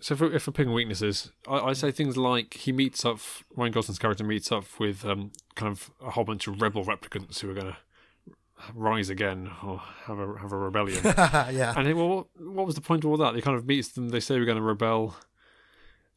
[0.00, 3.18] so if, we're- if we're picking weaknesses, I, I say things like he meets up.
[3.56, 7.40] Ryan Gosling's character meets up with um, kind of a whole bunch of rebel replicants
[7.40, 7.76] who are going to
[8.74, 11.00] rise again or have a have a rebellion.
[11.04, 13.34] yeah, And it, well, what, what was the point of all that?
[13.34, 14.08] He kind of meets them.
[14.10, 15.16] They say we're going to rebel.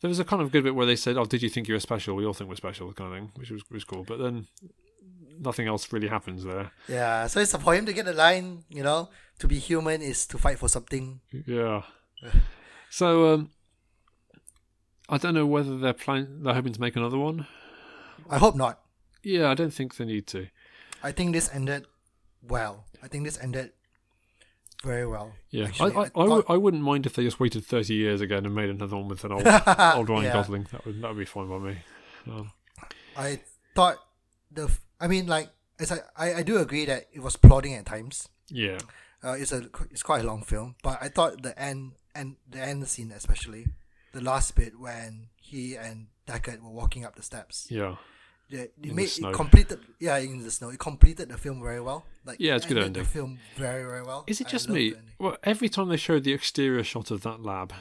[0.02, 1.76] There was a kind of good bit where they said, "Oh, did you think you
[1.76, 2.16] were special?
[2.16, 4.04] We all think we're special," kind of thing, which was was cool.
[4.04, 4.48] But then
[5.40, 6.72] nothing else really happens there.
[6.88, 7.28] yeah.
[7.28, 8.64] So it's for him to get the line.
[8.70, 9.10] You know,
[9.40, 11.20] to be human is to fight for something.
[11.46, 11.84] Yeah.
[12.94, 13.52] So um,
[15.12, 17.46] I don't know whether they're plan- they're hoping to make another one.
[18.30, 18.80] I hope not.
[19.24, 20.48] Yeah, I don't think they need to.
[21.04, 21.86] I think this ended
[22.42, 22.86] well.
[23.04, 23.72] I think this ended
[24.84, 25.34] very well.
[25.50, 25.94] Yeah, actually.
[25.94, 28.46] I, I, I, thought- w- I wouldn't mind if they just waited thirty years again
[28.46, 29.46] and made another one with an old
[29.96, 30.34] old Ryan Yeah.
[30.34, 30.68] Gosling.
[30.72, 31.78] That would that would be fine by me.
[32.28, 32.52] Um,
[33.18, 33.42] I
[33.76, 33.98] thought
[34.52, 34.64] the.
[34.66, 35.50] f- I mean, like,
[35.80, 38.30] as I, I, I do agree that it was plodding at times.
[38.50, 38.78] yeah,
[39.24, 42.60] Uh, it's a it's quite a long film, but I thought the end and the
[42.60, 43.66] end scene especially,
[44.12, 47.96] the last bit when he and Deckard were walking up the steps, yeah,
[48.50, 49.30] yeah, it made snow.
[49.30, 49.80] it completed.
[50.00, 52.06] Yeah, in the snow, it completed the film very well.
[52.26, 53.04] Like Yeah, it's good ending.
[53.04, 54.24] The film very very well.
[54.28, 54.94] Is it just me?
[55.20, 57.74] Well, every time they showed the exterior shot of that lab,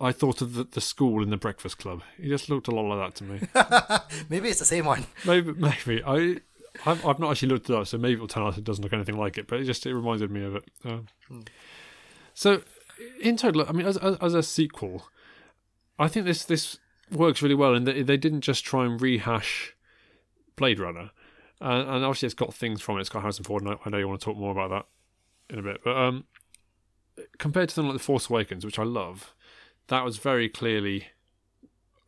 [0.00, 2.02] I thought of the, the school in the Breakfast Club.
[2.18, 4.24] It just looked a lot like that to me.
[4.28, 5.06] Maybe it's the same one.
[5.26, 6.40] maybe, maybe I.
[6.86, 8.94] I've, I've not actually looked it up, so maybe it'll turn out it doesn't look
[8.94, 9.46] anything like it.
[9.46, 10.64] But it just it reminded me of it.
[10.86, 11.06] Um,
[12.32, 12.62] So,
[13.20, 15.06] in total, I mean, as, as as a sequel,
[16.02, 16.78] I think this this
[17.10, 19.74] works really well, and they, they didn't just try and rehash
[20.56, 21.10] Blade Runner,
[21.60, 23.00] and, and obviously it's got things from it.
[23.02, 25.52] It's got Harrison Ford, and I, I know you want to talk more about that
[25.52, 26.24] in a bit, but um,
[27.38, 29.34] compared to something like The Force Awakens, which I love,
[29.88, 31.06] that was very clearly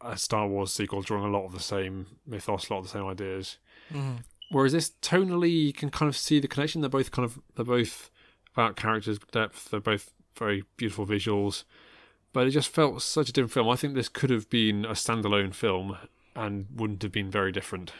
[0.00, 2.90] a Star Wars sequel, drawing a lot of the same mythos, a lot of the
[2.90, 3.58] same ideas.
[3.92, 4.24] Mhm.
[4.50, 6.80] Whereas this tonally, you can kind of see the connection.
[6.80, 8.10] They're both kind of they're both
[8.52, 9.70] about characters depth.
[9.70, 11.64] They're both very beautiful visuals,
[12.34, 13.70] but it just felt such a different film.
[13.70, 15.96] I think this could have been a standalone film
[16.36, 17.92] and wouldn't have been very different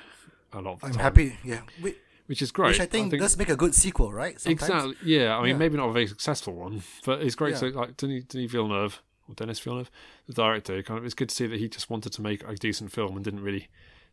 [0.53, 1.01] a lot I'm time.
[1.01, 1.39] happy.
[1.43, 1.95] Yeah, Whi-
[2.27, 2.69] which is great.
[2.73, 4.39] which I think, does make a good sequel, right?
[4.39, 4.71] Sometimes.
[4.71, 4.97] exactly.
[5.17, 5.57] Yeah, I mean Yeah.
[5.57, 7.53] maybe not a very successful one, but it's great.
[7.53, 7.59] Yeah.
[7.61, 9.91] So like Denis, Denis Villeneuve or Dennis Villeneuve,
[10.27, 12.55] the director, kind of it's good to see that he just wanted to make a
[12.57, 13.69] decent film and didn't really.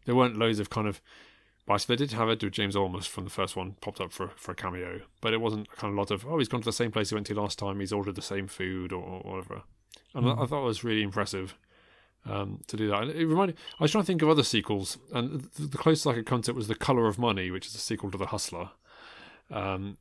[0.05, 1.01] There weren't loads of kind of.
[1.77, 4.51] So they did have Edward James Olmos from the first one popped up for for
[4.51, 6.73] a cameo, but it wasn't kind of a lot of oh he's gone to the
[6.73, 9.61] same place he went to last time, he's ordered the same food or, or whatever.
[10.13, 11.55] And I, I thought it was really impressive.
[12.29, 13.01] um, to do that.
[13.03, 13.57] And It reminded.
[13.79, 16.41] I was trying to think of other sequels, and the, the closest I could come
[16.43, 18.69] to it was The Color of Money, which is a sequel to The Hustler.
[19.49, 19.97] Um,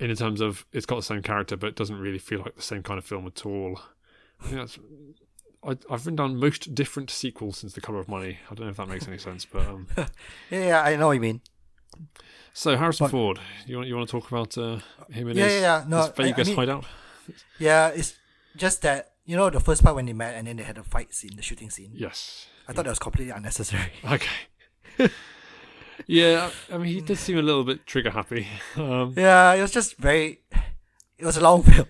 [0.00, 2.62] in terms of it's got the same character, but it doesn't really feel like the
[2.62, 3.80] same kind of film at all.
[4.40, 4.78] I think that's.
[5.62, 8.38] I, I've written down most different sequels since The Color of Money.
[8.50, 9.86] I don't know if that makes any sense, but um,
[10.50, 11.40] Yeah, I know what you mean.
[12.52, 14.80] so Harrison But- Ford, you want you want to talk about uh,
[15.10, 15.84] him and Yeah, his, yeah, yeah.
[15.88, 16.84] No, his I- I Vegas mean- hideout?
[17.58, 18.14] Yeah, it's
[18.56, 20.84] just that you know the first part when they met and then they had a
[20.84, 21.90] fight scene, the shooting scene.
[21.94, 22.46] Yes.
[22.68, 23.90] I thought that was completely unnecessary.
[24.04, 24.28] Okay.
[26.06, 28.46] yeah, I mean, he did seem a little bit trigger happy.
[28.76, 30.40] Um, Yeah, it was just very.
[31.18, 31.86] It was a long film,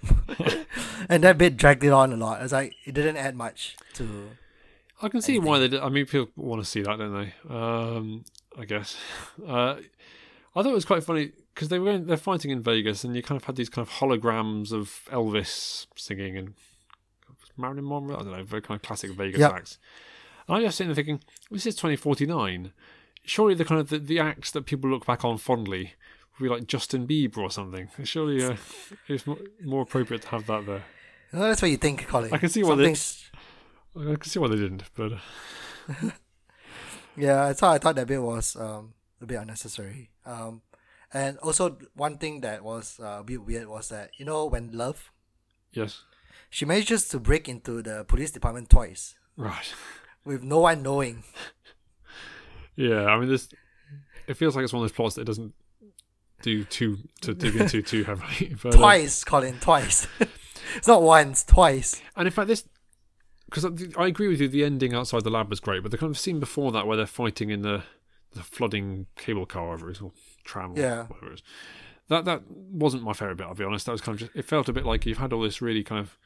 [1.09, 2.43] and that bit dragged it on a lot.
[2.43, 4.31] It's like it didn't add much to.
[5.01, 5.81] I can see why they did.
[5.81, 7.33] I mean, people want to see that, don't they?
[7.53, 8.25] Um,
[8.59, 8.97] I guess.
[9.47, 9.77] Uh,
[10.55, 13.23] I thought it was quite funny because they were they're fighting in Vegas, and you
[13.23, 16.55] kind of had these kind of holograms of Elvis singing and
[17.57, 18.17] Marilyn Monroe.
[18.17, 19.53] I don't know, very kind of classic Vegas Yep.
[19.53, 19.79] acts.
[20.49, 22.73] And I just sitting there thinking, this is 2049.
[23.25, 25.95] Surely the kind of the, the acts that people look back on fondly
[26.39, 27.89] would be like Justin Bieber or something.
[28.05, 28.57] Surely uh,
[29.09, 30.85] it's more, more appropriate to have that there.
[31.33, 32.33] Well, that's what you think, Colin.
[32.33, 32.95] I can see why they-
[33.97, 35.19] I can see why they didn't, but uh,
[37.17, 40.11] Yeah, I thought I thought that bit was um a bit unnecessary.
[40.27, 40.63] Um,
[41.13, 44.73] and also one thing that was uh, a bit weird was that you know when
[44.73, 45.13] Love
[45.73, 46.03] yes,
[46.55, 49.75] she manages to break into the police department twice right.
[50.25, 51.25] with no one knowing.
[52.77, 53.49] Yeah, I mean, this.
[54.29, 55.53] It feels like it's one of those plots that doesn't
[56.43, 58.55] do too to dig into too heavily.
[58.63, 60.07] But, uh, Twice, Colin, twice.
[60.77, 62.01] it's not once, twice.
[62.17, 62.65] and in fact, this
[63.47, 63.65] because
[63.97, 64.47] I agree with you.
[64.49, 66.97] The ending outside the lab was great, but the kind of scene before that where
[66.97, 67.83] they're fighting in the
[68.33, 70.13] the flooding cable car, whatever it is, or
[70.45, 71.03] tram, or Yeah.
[71.07, 71.43] whatever it is.
[72.09, 73.47] That that wasn't my favorite bit.
[73.47, 73.87] I'll be honest.
[73.87, 74.37] That was kind of just.
[74.37, 76.19] It felt a bit like you've had all this really kind of,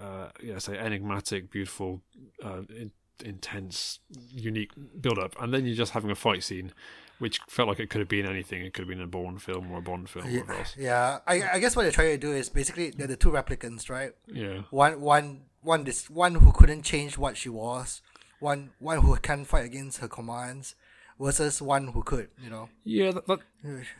[0.00, 2.02] uh, yeah, say enigmatic, beautiful,
[2.44, 2.90] uh, in,
[3.24, 4.70] intense, unique
[5.00, 6.72] build up, and then you're just having a fight scene,
[7.18, 8.64] which felt like it could have been anything.
[8.64, 10.76] It could have been a Bourne film or a Bond film or Yeah, whatever else.
[10.78, 11.18] yeah.
[11.26, 14.12] I, I guess what they're trying to do is basically they're the two replicants, right?
[14.26, 14.62] Yeah.
[14.70, 18.02] One one one this one who couldn't change what she was,
[18.40, 20.74] one one who can't fight against her commands,
[21.20, 22.28] versus one who could.
[22.42, 22.68] You know.
[22.82, 23.38] Yeah, that, that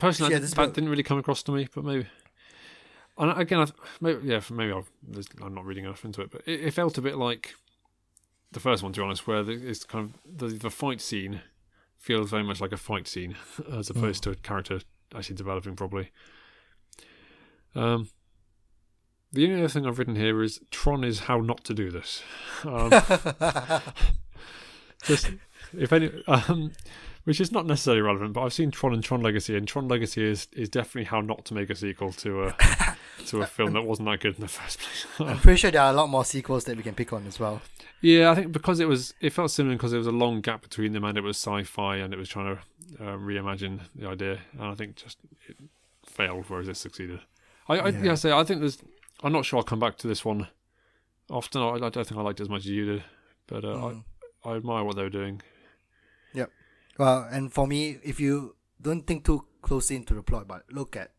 [0.00, 2.06] personally that, that didn't really come across to me, but maybe.
[3.22, 3.66] And again, I,
[4.00, 6.98] maybe yeah, maybe I've, there's- I'm not reading enough into it, but it, it felt
[6.98, 7.54] a bit like
[8.50, 11.40] the first one, to be honest, where the, it's kind of the, the fight scene
[11.98, 13.36] feels very much like a fight scene
[13.72, 14.80] as opposed to a character
[15.14, 16.10] actually developing properly.
[17.76, 18.08] Um,
[19.32, 22.22] the only other thing I've written here is Tron is how not to do this.
[22.64, 22.90] Um,
[25.04, 25.30] just
[25.76, 26.72] if any, um,
[27.24, 30.24] which is not necessarily relevant, but I've seen Tron and Tron Legacy, and Tron Legacy
[30.24, 32.56] is is definitely how not to make a sequel to a
[33.26, 35.06] to a film that wasn't that good in the first place.
[35.30, 37.38] I'm pretty sure there are a lot more sequels that we can pick on as
[37.40, 37.62] well.
[38.00, 40.62] yeah, I think because it was it felt similar because there was a long gap
[40.62, 42.62] between them, and it was sci-fi, and it was trying to
[43.04, 45.18] uh, reimagine the idea, and I think just
[45.48, 45.56] it
[46.04, 47.20] failed, whereas it succeeded.
[47.68, 48.02] I, I Yeah.
[48.02, 48.78] yeah, say I think there's.
[49.22, 50.48] I'm not sure I'll come back to this one
[51.30, 51.62] often.
[51.62, 53.04] I, I don't think I liked it as much as you did,
[53.46, 54.04] but uh, Mm.
[54.44, 55.40] I I admire what they were doing.
[56.98, 60.96] Well, and for me, if you don't think too closely into the plot, but look
[60.96, 61.12] at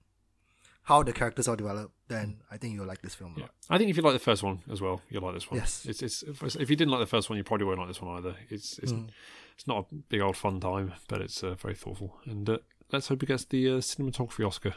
[0.84, 3.52] how the characters are developed, then I think you'll like this film a Yeah, lot.
[3.70, 5.60] I think if you like the first one as well, you'll like this one.
[5.60, 5.86] Yes.
[5.86, 8.18] it's it's if, you didn't like the first one, you probably won't like this one
[8.18, 8.36] either.
[8.50, 9.10] It's it's Mm.
[9.56, 12.18] it's not a big old fun time, but it's uh, very thoughtful.
[12.26, 12.58] And uh,
[12.92, 14.76] let's hope it gets the uh, cinematography Oscar.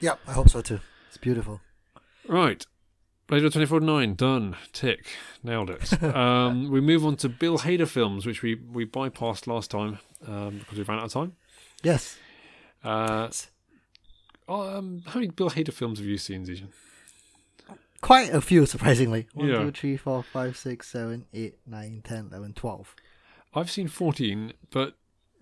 [0.00, 0.80] Yep, I hope so too.
[1.08, 1.60] It's beautiful.
[2.28, 2.66] Right.
[3.28, 4.56] Blade Runner 2049, done.
[4.72, 5.06] Tick.
[5.42, 6.00] Nailed it.
[6.14, 10.58] um, we move on to Bill Hader films, which we, we bypassed last time um,
[10.58, 11.32] because we ran out of time.
[11.82, 12.16] Yes.
[12.84, 13.28] Uh,
[14.48, 16.68] um, how many Bill Hader films have you seen, Zijan?
[18.00, 19.26] Quite a few, surprisingly.
[19.34, 19.58] One, Yeah.
[19.62, 22.94] two, three, four, five, six, seven, eight, nine, ten, eleven, twelve.
[23.54, 24.96] I've seen 14, but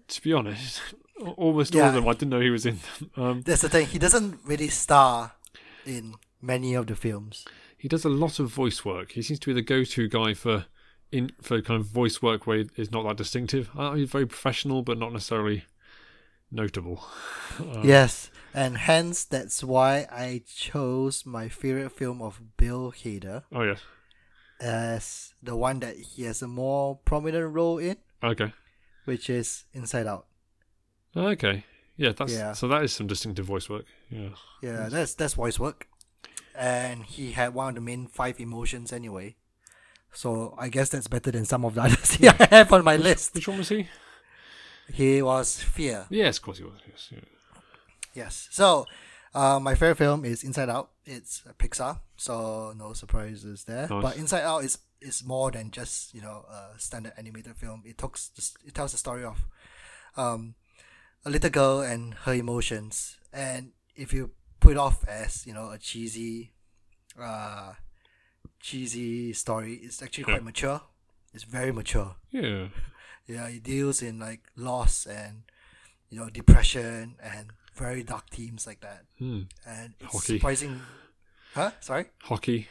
[0.09, 0.81] to be honest,
[1.37, 1.89] almost all Yeah.
[1.89, 3.11] of them I didn't know he was in them.
[3.17, 3.87] Um, That's the thing.
[3.89, 5.33] He doesn't really star
[5.85, 7.45] in many of the films.
[7.77, 9.13] he does a lot of voice work.
[9.13, 10.65] He seems to be the go-to guy for
[11.13, 13.71] in for kind of voice work where is not that distinctive.
[13.77, 15.65] Uh, he's very professional, but not necessarily
[16.51, 17.05] notable.
[17.61, 23.63] Uh, Yes, and hence that's why I chose my favorite film of Bill Hader Oh
[23.63, 23.81] yes.
[24.61, 28.53] as the one that he has a more prominent role in, Okay.
[29.05, 30.27] which is Inside Out.
[31.17, 31.65] Okay.
[31.97, 32.11] Yeah.
[32.13, 32.53] That's Yeah.
[32.55, 32.67] so.
[32.67, 33.85] That is some distinctive voice work.
[34.11, 34.31] Yeah.
[34.63, 35.87] Yeah, that's that's voice work,
[36.57, 39.37] and he had one of the main five emotions anyway.
[40.15, 43.35] So I guess that's better than some of the others I have on my list.
[43.35, 43.89] Which one was he?
[44.93, 46.07] He was fear.
[46.11, 46.81] Yes, of course he was.
[46.87, 47.09] Yes.
[47.11, 47.19] Yeah.
[48.15, 48.49] Yes.
[48.51, 48.87] So,
[49.35, 50.91] uh, my favorite film is Inside Out.
[51.05, 53.89] It's a Pixar, so no surprises there.
[53.89, 54.03] Nice.
[54.03, 57.83] But Inside Out is is more than just you know a standard animated film.
[57.85, 58.31] It talks
[58.65, 59.47] it tells the story of
[60.17, 60.55] um,
[61.25, 65.71] a little girl and her emotions, and if you put it off as you know
[65.71, 66.53] a cheesy,
[67.21, 67.73] uh,
[68.65, 70.81] cheesy story, it's actually quite mature.
[71.35, 72.17] It's very mature.
[72.31, 72.69] Yeah.
[73.27, 75.45] Yeah, it deals in like loss and
[76.11, 79.45] you know depression and very dark themes like that, Hmm.
[79.67, 80.37] and it's Hockey.
[80.37, 80.83] surprising.
[81.55, 81.71] Huh?
[81.81, 82.05] Sorry.
[82.25, 82.69] Hockey.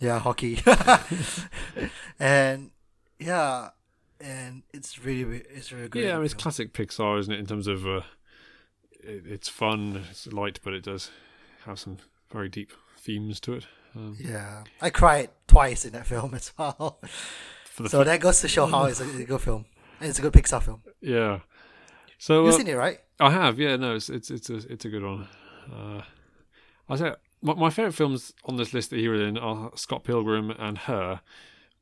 [0.00, 0.58] Yeah, hockey.
[2.18, 2.70] and
[3.20, 3.70] yeah,
[4.20, 6.04] and it's really, it's really great.
[6.06, 7.38] Yeah, I mean, it's classic Pixar, isn't it?
[7.38, 8.00] In terms of uh,
[9.00, 11.10] it, it's fun, it's light, but it does
[11.66, 11.98] have some
[12.32, 13.66] very deep themes to it.
[13.96, 17.00] Um, Yeah, I cried twice in that film as well.
[17.86, 19.64] so that goes to show how it's a, good film.
[20.00, 20.82] And it's a good Pixar film.
[21.00, 21.40] yeah.
[22.18, 22.98] So You've uh, seen it, right?
[23.20, 23.76] I have, yeah.
[23.76, 25.28] No, it's it's it's a it's a good one.
[25.72, 26.02] Uh,
[26.88, 30.04] I say my, my favorite films on this list that he was in are Scott
[30.04, 31.20] Pilgrim and Her,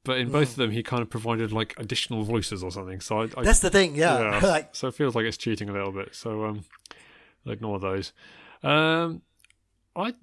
[0.05, 0.33] but in Mm.
[0.33, 3.01] both of them he kind of provided like additional voices or something.
[3.01, 3.95] So I, I That's the thing.
[3.95, 4.47] Yeah, Yeah.
[4.57, 6.15] like so it feels like it's cheating a little bit.
[6.15, 6.65] So um,
[7.47, 8.13] ignore those.
[8.63, 9.23] Um,
[9.95, 10.15] I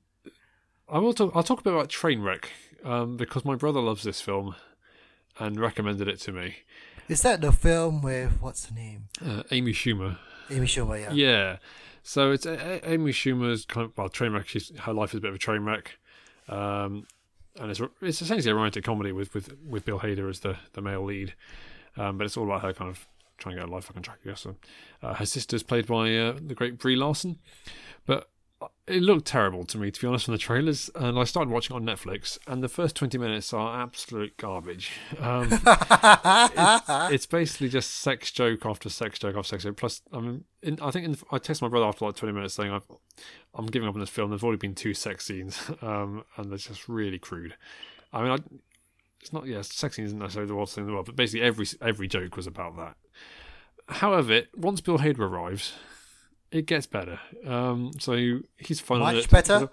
[0.91, 1.31] I will talk.
[1.35, 2.45] I'll talk a bit about Trainwreck
[2.83, 4.55] um, because my brother loves this film
[5.37, 6.55] and recommended it to me.
[7.07, 9.05] is that the film with what's the name?
[9.25, 10.17] Uh, Amy Schumer.
[10.49, 10.99] Amy Schumer.
[10.99, 11.11] Yeah.
[11.13, 11.57] Yeah.
[12.03, 14.47] So it's A- A- Amy Schumer's kind of well train wreck.
[14.47, 15.97] She's her life is a bit of a train wreck,
[16.47, 17.05] um,
[17.59, 20.81] and it's it's essentially a romantic comedy with with, with Bill Hader as the the
[20.81, 21.33] male lead,
[21.97, 23.05] um, but it's all about her kind of
[23.37, 24.19] trying to get her life on track.
[24.25, 24.41] I guess.
[24.41, 24.55] So,
[25.03, 27.37] uh, her sister's played by uh, the great Brie Larson,
[28.05, 28.29] but
[28.88, 30.89] it looked terrible to me to be honest from the trailers.
[30.95, 34.91] And I started watching on Netflix, and the first twenty minutes are absolute garbage.
[35.20, 39.78] Um, it's, it's basically just sex joke after sex joke after sex joke.
[39.78, 42.55] Plus, I mean, in, I think in, I texted my brother after like twenty minutes
[42.55, 42.88] saying I've,
[43.53, 44.30] I'm giving up on this film.
[44.32, 47.55] There's already been two sex scenes, um, and they're just really crude.
[48.12, 48.38] I mean, I,
[49.22, 51.45] it's not yeah, sex scenes isn't necessarily the worst thing in the world, but basically
[51.45, 52.95] every every joke was about that.
[53.88, 55.74] However, once Bill Hader arrives,
[56.51, 57.19] it gets better.
[57.45, 58.99] Um, so he's fun.
[58.99, 59.69] Much better?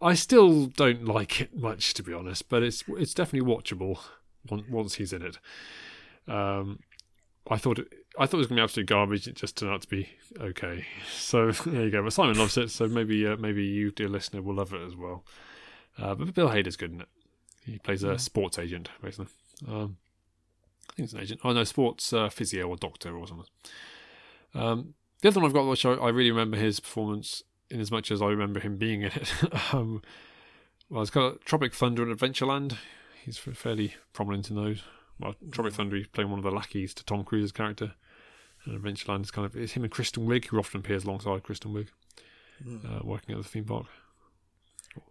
[0.00, 4.00] I still don't like it much, to be honest, but it's it's definitely watchable
[4.48, 5.38] once, once he's in it.
[6.26, 6.80] Um,
[7.48, 9.26] I thought it, I thought it was going to be absolute garbage.
[9.26, 10.08] It just turned out to be
[10.40, 10.86] okay.
[11.16, 12.02] So there you go.
[12.02, 14.96] But Simon loves it, so maybe uh, maybe you, dear listener, will love it as
[14.96, 15.24] well.
[15.98, 17.08] Uh, but Bill Hader's good in it.
[17.64, 19.26] He plays a sports agent, basically.
[19.68, 19.98] Um,
[20.90, 21.40] I think it's an agent.
[21.44, 23.46] Oh no, sports uh, physio or doctor or something.
[24.54, 27.90] Um, the other one I've got, which I, I really remember his performance in as
[27.90, 29.32] much as I remember him being in it.
[29.72, 30.02] um,
[30.90, 32.76] well, it's got Tropic Thunder and Adventureland.
[33.24, 34.82] He's fairly prominent in those.
[35.18, 37.94] Well, Tropic Thunder, he's playing one of the lackeys to Tom Cruise's character.
[38.64, 41.72] And Adventureland is kind of it's him and Kristen Wiig, who often appears alongside Kristen
[41.72, 41.88] Wiig,
[42.84, 43.86] uh, working at the theme park.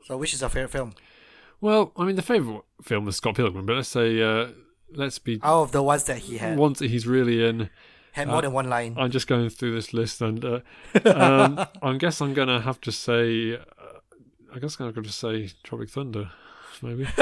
[0.06, 0.94] So, which is your favorite film?
[1.60, 4.50] Well, I mean, the favourite film is Scott Pilgrim, but let's say uh,
[4.94, 7.70] let's be Oh, of the ones that he had, once he's really in.
[8.14, 8.96] Had more than one line.
[8.98, 10.60] I'm just going through this list, and uh,
[11.06, 13.60] um, I guess I'm going to have to say, uh,
[14.54, 16.30] I guess I'm going to say Tropic Thunder,
[16.82, 17.08] maybe.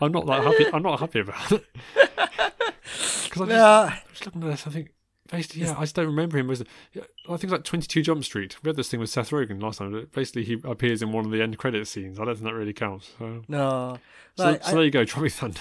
[0.00, 0.66] I'm not that happy.
[0.72, 4.66] I'm not happy about it because I just, yeah, I was looking at this.
[4.66, 4.92] I think
[5.30, 6.46] basically, yeah, I just don't remember him.
[6.48, 8.56] Was yeah, I think it's like 22 Jump Street.
[8.62, 10.08] We had this thing with Seth Rogen last time.
[10.12, 12.20] Basically, he appears in one of the end credit scenes.
[12.20, 13.10] I don't think that really counts.
[13.18, 13.98] So, no.
[14.36, 15.60] so, Like, so I- there you go, Tropic Thunder.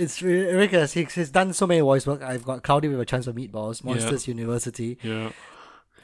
[0.00, 0.92] It's ri- ridiculous.
[0.94, 2.22] He's, he's done so many voice work.
[2.22, 5.30] I've got Cloudy with a Chance of Meatballs, Monsters University, Yeah.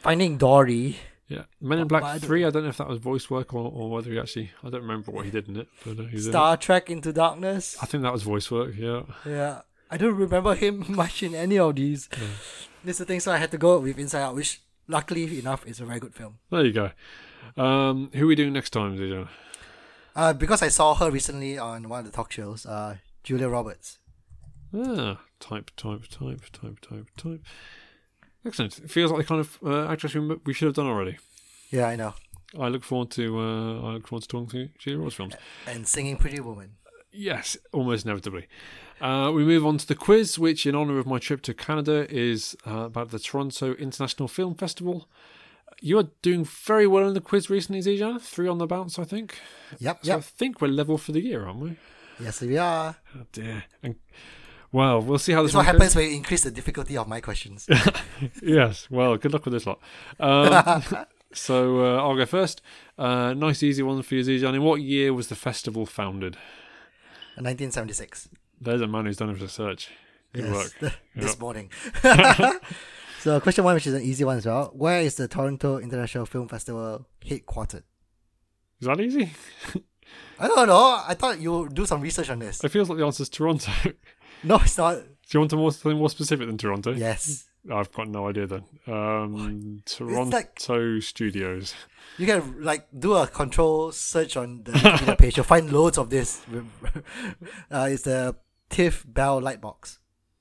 [0.03, 0.97] Finding Dory.
[1.29, 2.45] Yeah, Men in Black but I don't- Three.
[2.45, 4.51] I don't know if that was voice work or, or whether he actually.
[4.63, 6.33] I don't remember what he did in it, but uh, he was in.
[6.33, 7.77] Star Trek Into Darkness.
[7.83, 8.75] I think that was voice work.
[8.79, 9.63] Yeah, Yeah.
[9.91, 12.09] I don't remember him much in any of these.
[12.85, 15.67] This is the thing, so I had to go with Inside Out, which luckily enough
[15.67, 16.39] is a very good film.
[16.51, 16.91] there you go.
[17.57, 19.29] Um, who are we doing next time, Zijan?
[20.15, 22.97] Uh, because I saw her recently on one of the talk shows, uh,
[23.27, 23.99] Julia Roberts.
[24.73, 27.45] Ah, type, type, type, type, type, type.
[28.47, 28.79] Excellent.
[28.79, 31.19] It feels like the kind of uh, actress we, we should have done already.
[31.71, 32.15] Yeah, I know.
[32.57, 33.37] I look forward to.
[33.41, 35.35] Uh, I look forward to talking to Julia Roberts films.
[35.67, 36.77] And singing Pretty Woman.
[37.11, 38.47] Yes, almost inevitably.
[39.01, 42.07] Uh, we move on to the quiz, which, in honour of my trip to Canada,
[42.09, 45.09] is uh, about the Toronto International Film Festival.
[45.81, 48.21] You are doing very well in the quiz recently, Zijan.
[48.21, 49.37] Three on the bounce, I think.
[49.81, 51.77] Yep, So I think we're level for the year, aren't we?
[52.21, 52.97] Yes, we are.
[53.15, 53.65] Oh dear.
[53.83, 53.97] And,
[54.73, 57.21] well, we'll see how this That's what happens when you increase the difficulty of my
[57.21, 57.67] questions.
[58.43, 58.89] Yes.
[58.91, 59.79] Well, good luck with this lot.
[60.19, 60.83] Um,
[61.33, 62.63] so uh, I'll go first.
[62.99, 64.55] Uh, nice, easy one for you, Zijan.
[64.55, 66.37] In what year was the festival founded?
[67.37, 68.31] 1976.
[68.61, 69.91] There's a man who's done his research.
[70.33, 70.93] Good Yes, work.
[71.15, 71.41] this Yep.
[71.41, 71.71] morning.
[73.21, 74.71] so, question one, which is an easy one as well.
[74.75, 77.83] Where is the Toronto International Film Festival headquartered?
[78.81, 79.31] Is that easy?
[80.39, 81.03] I don't know.
[81.07, 82.63] I thought you would do some research on this.
[82.63, 83.73] It feels like the answer is Toronto.
[84.45, 84.97] No, it's not.
[84.99, 86.93] Do you want to more something more specific than Toronto?
[86.93, 87.47] Yes.
[87.73, 88.65] I've got no idea then.
[88.87, 91.75] Um, Toronto like- Studios.
[92.19, 95.37] You can like do a control search on the Wikipedia page.
[95.39, 96.43] You'll find loads of this.
[97.71, 98.37] Uh, it's the
[98.69, 99.99] TIFF Bell Lightbox.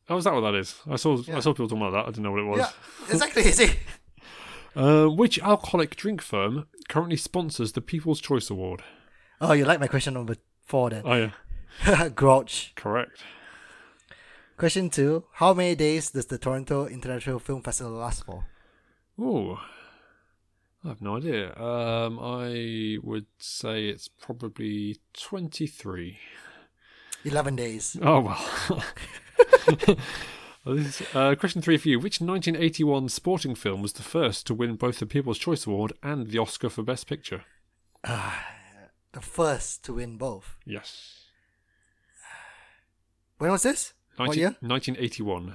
[0.10, 0.76] Oh, is that what that is?
[0.88, 2.04] I saw I saw people talking about that.
[2.04, 2.60] I didn't know what it was.
[2.60, 2.70] Yeah,
[3.14, 3.44] exactly.
[3.44, 3.72] See.
[4.76, 8.84] Uh, which alcoholic drink firm currently sponsors the People's Choice Award?
[9.42, 11.04] Oh, you like my question number four then?
[11.06, 11.32] Oh yeah,
[12.10, 12.74] Grolsch.
[12.76, 13.22] correct.
[14.58, 18.46] Question two: How many days does the Toronto International Film Festival last for?
[19.20, 19.60] Oh,
[20.84, 21.54] I have no idea.
[21.58, 26.18] Um, I would say it's probably twenty-three.
[27.26, 27.98] Eleven days.
[28.02, 28.84] Oh well.
[30.68, 32.00] This is- uh, question three for you.
[32.00, 36.28] Which 1981 sporting film was the first to win both the People's Choice Award and
[36.32, 37.44] the Oscar for Best Picture?
[39.16, 40.58] The first to win both.
[40.66, 41.22] Yes.
[43.38, 43.94] When was this?
[44.18, 44.56] What year?
[44.60, 45.54] 1981.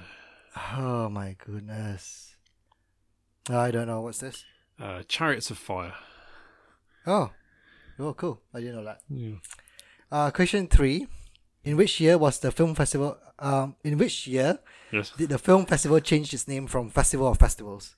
[0.77, 2.35] Oh my goodness.
[3.47, 4.01] I don't know.
[4.01, 4.43] What's this?
[4.79, 5.93] Uh, Chariots of Fire.
[7.05, 7.29] Oh.
[7.99, 8.41] Oh, cool.
[8.51, 9.01] I didn't know that.
[9.09, 9.35] Yeah.
[10.11, 11.05] Uh, question three.
[11.63, 13.15] In which year was the film festival?
[13.37, 14.57] Um, in which year
[14.91, 15.11] Yes.
[15.15, 17.95] did the film festival change its name from Festival of Festivals?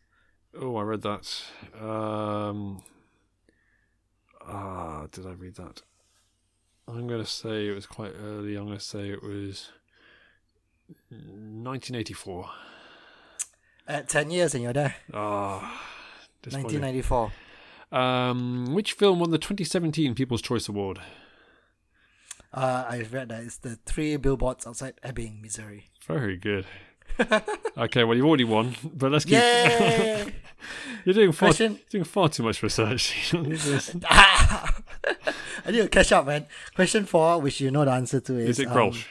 [0.60, 1.42] Oh, I read that.
[1.82, 2.84] Um,
[4.48, 5.82] ah, did I read that?
[6.88, 8.56] I'm going to say it was quite early.
[8.56, 9.70] I'm going to say it was
[11.10, 12.50] 1984.
[13.88, 14.96] At ten years, and you're there.
[15.14, 15.82] Ah,
[16.42, 16.82] disappointing.
[16.82, 17.32] 1994.
[17.92, 21.00] Um, which film won the 2017 People's Choice Award?
[22.54, 25.90] Uh, I've read that it's the three billboards outside Ebbing, Missouri.
[26.08, 26.66] Very good.
[27.78, 29.34] Okay, well you've already won, but let's keep.
[31.06, 31.80] You're doing far, Question?
[31.90, 33.34] doing far too much research.
[33.34, 34.72] I
[35.68, 36.46] need to catch up, man.
[36.76, 39.06] Question four, which you know the answer to, is is it um, Grolsch?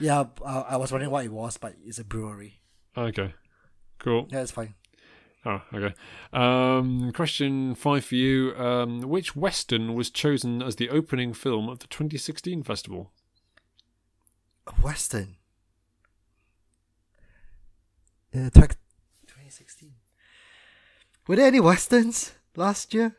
[0.00, 2.60] yeah, uh, I was wondering what it was, but it's a brewery.
[2.96, 3.34] okay,
[3.98, 4.28] cool.
[4.30, 4.74] Yeah, it's fine.
[5.44, 5.94] Oh, okay.
[6.32, 8.54] Um, question five for you.
[8.56, 13.10] Um, which Western was chosen as the opening film of the 2016 festival?
[14.68, 15.36] A Western.
[18.34, 18.76] Uh, tw-
[19.26, 19.92] 2016.
[21.26, 23.16] Were there any Westerns last year?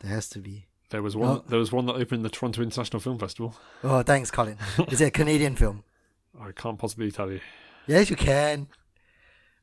[0.00, 0.66] There has to be.
[0.90, 1.28] There was one.
[1.28, 1.44] Oh.
[1.46, 3.54] There was one that opened the Toronto International Film Festival.
[3.84, 4.56] Oh, thanks, Colin.
[4.88, 5.84] Is it a Canadian film?
[6.40, 7.40] I can't possibly tell you.
[7.86, 8.68] Yes, you can.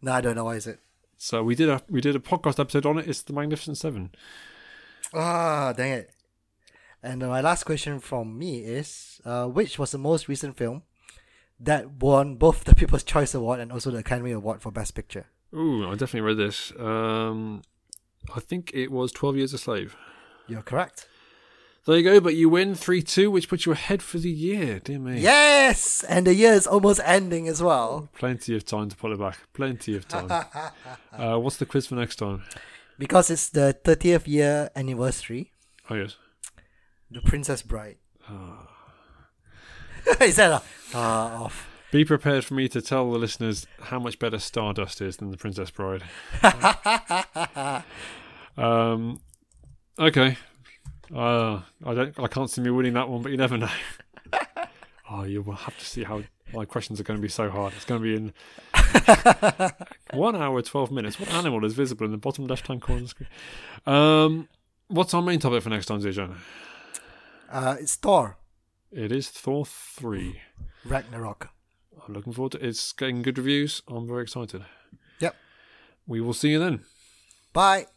[0.02, 0.46] No, I don't know.
[0.46, 0.80] Why is it?
[1.18, 3.08] So we did a we did a podcast episode on it.
[3.08, 4.12] It's the Magnificent Seven.
[5.14, 6.12] Ah, dang it.
[7.02, 10.84] And uh, my last question from me is uh, which was the most recent film
[11.60, 15.28] that won both the People's Choice Award and also the Academy Award for Best Picture?
[15.53, 16.74] Ooh, I definitely read this.
[16.78, 17.62] Um,
[18.36, 19.95] I think it was Twelve Years a Slave.
[20.47, 21.08] You're correct.
[21.86, 22.20] There you go.
[22.20, 24.80] But you win three two, which puts you ahead for the year.
[24.80, 25.20] Dear me.
[25.20, 26.03] Yes!
[26.03, 28.10] And the year is almost ending as well.
[28.18, 29.38] Plenty of time to pull it back.
[29.53, 30.32] Plenty of time.
[31.14, 32.43] uh, what's the quiz for next time?
[32.97, 35.51] Because it's the 30th year anniversary,
[35.89, 36.16] Oh yes.
[37.12, 37.97] The Princess Bride.
[40.22, 40.62] Is that a
[40.93, 41.70] ah off?
[41.91, 45.38] Be prepared for me to tell the listeners how much better Stardust is than the
[45.38, 46.03] Princess Bride.
[48.58, 49.22] um,
[49.97, 50.38] okay.
[51.14, 52.20] Uh, I don't.
[52.20, 53.70] I can't see me winning that one, but you never know.
[55.10, 57.74] oh, you will have to see how my questions are going to be so hard.
[57.76, 58.34] It's going to be in
[60.20, 61.20] one hour twelve minutes.
[61.20, 63.30] What animal is visible in the bottom left-hand corner of the screen?
[63.86, 64.49] Um,
[64.88, 66.36] what's our main topic for next time, Zijan?
[67.49, 68.38] Uh, it's Thor
[68.91, 70.41] It is Thor three.
[70.86, 71.49] Ragnarok.
[72.07, 72.65] I'm looking forward to it.
[72.67, 73.81] It's getting good reviews.
[73.88, 74.63] I'm very excited.
[75.19, 75.36] Yep.
[76.07, 76.83] We will see you then.
[77.51, 77.88] Bye.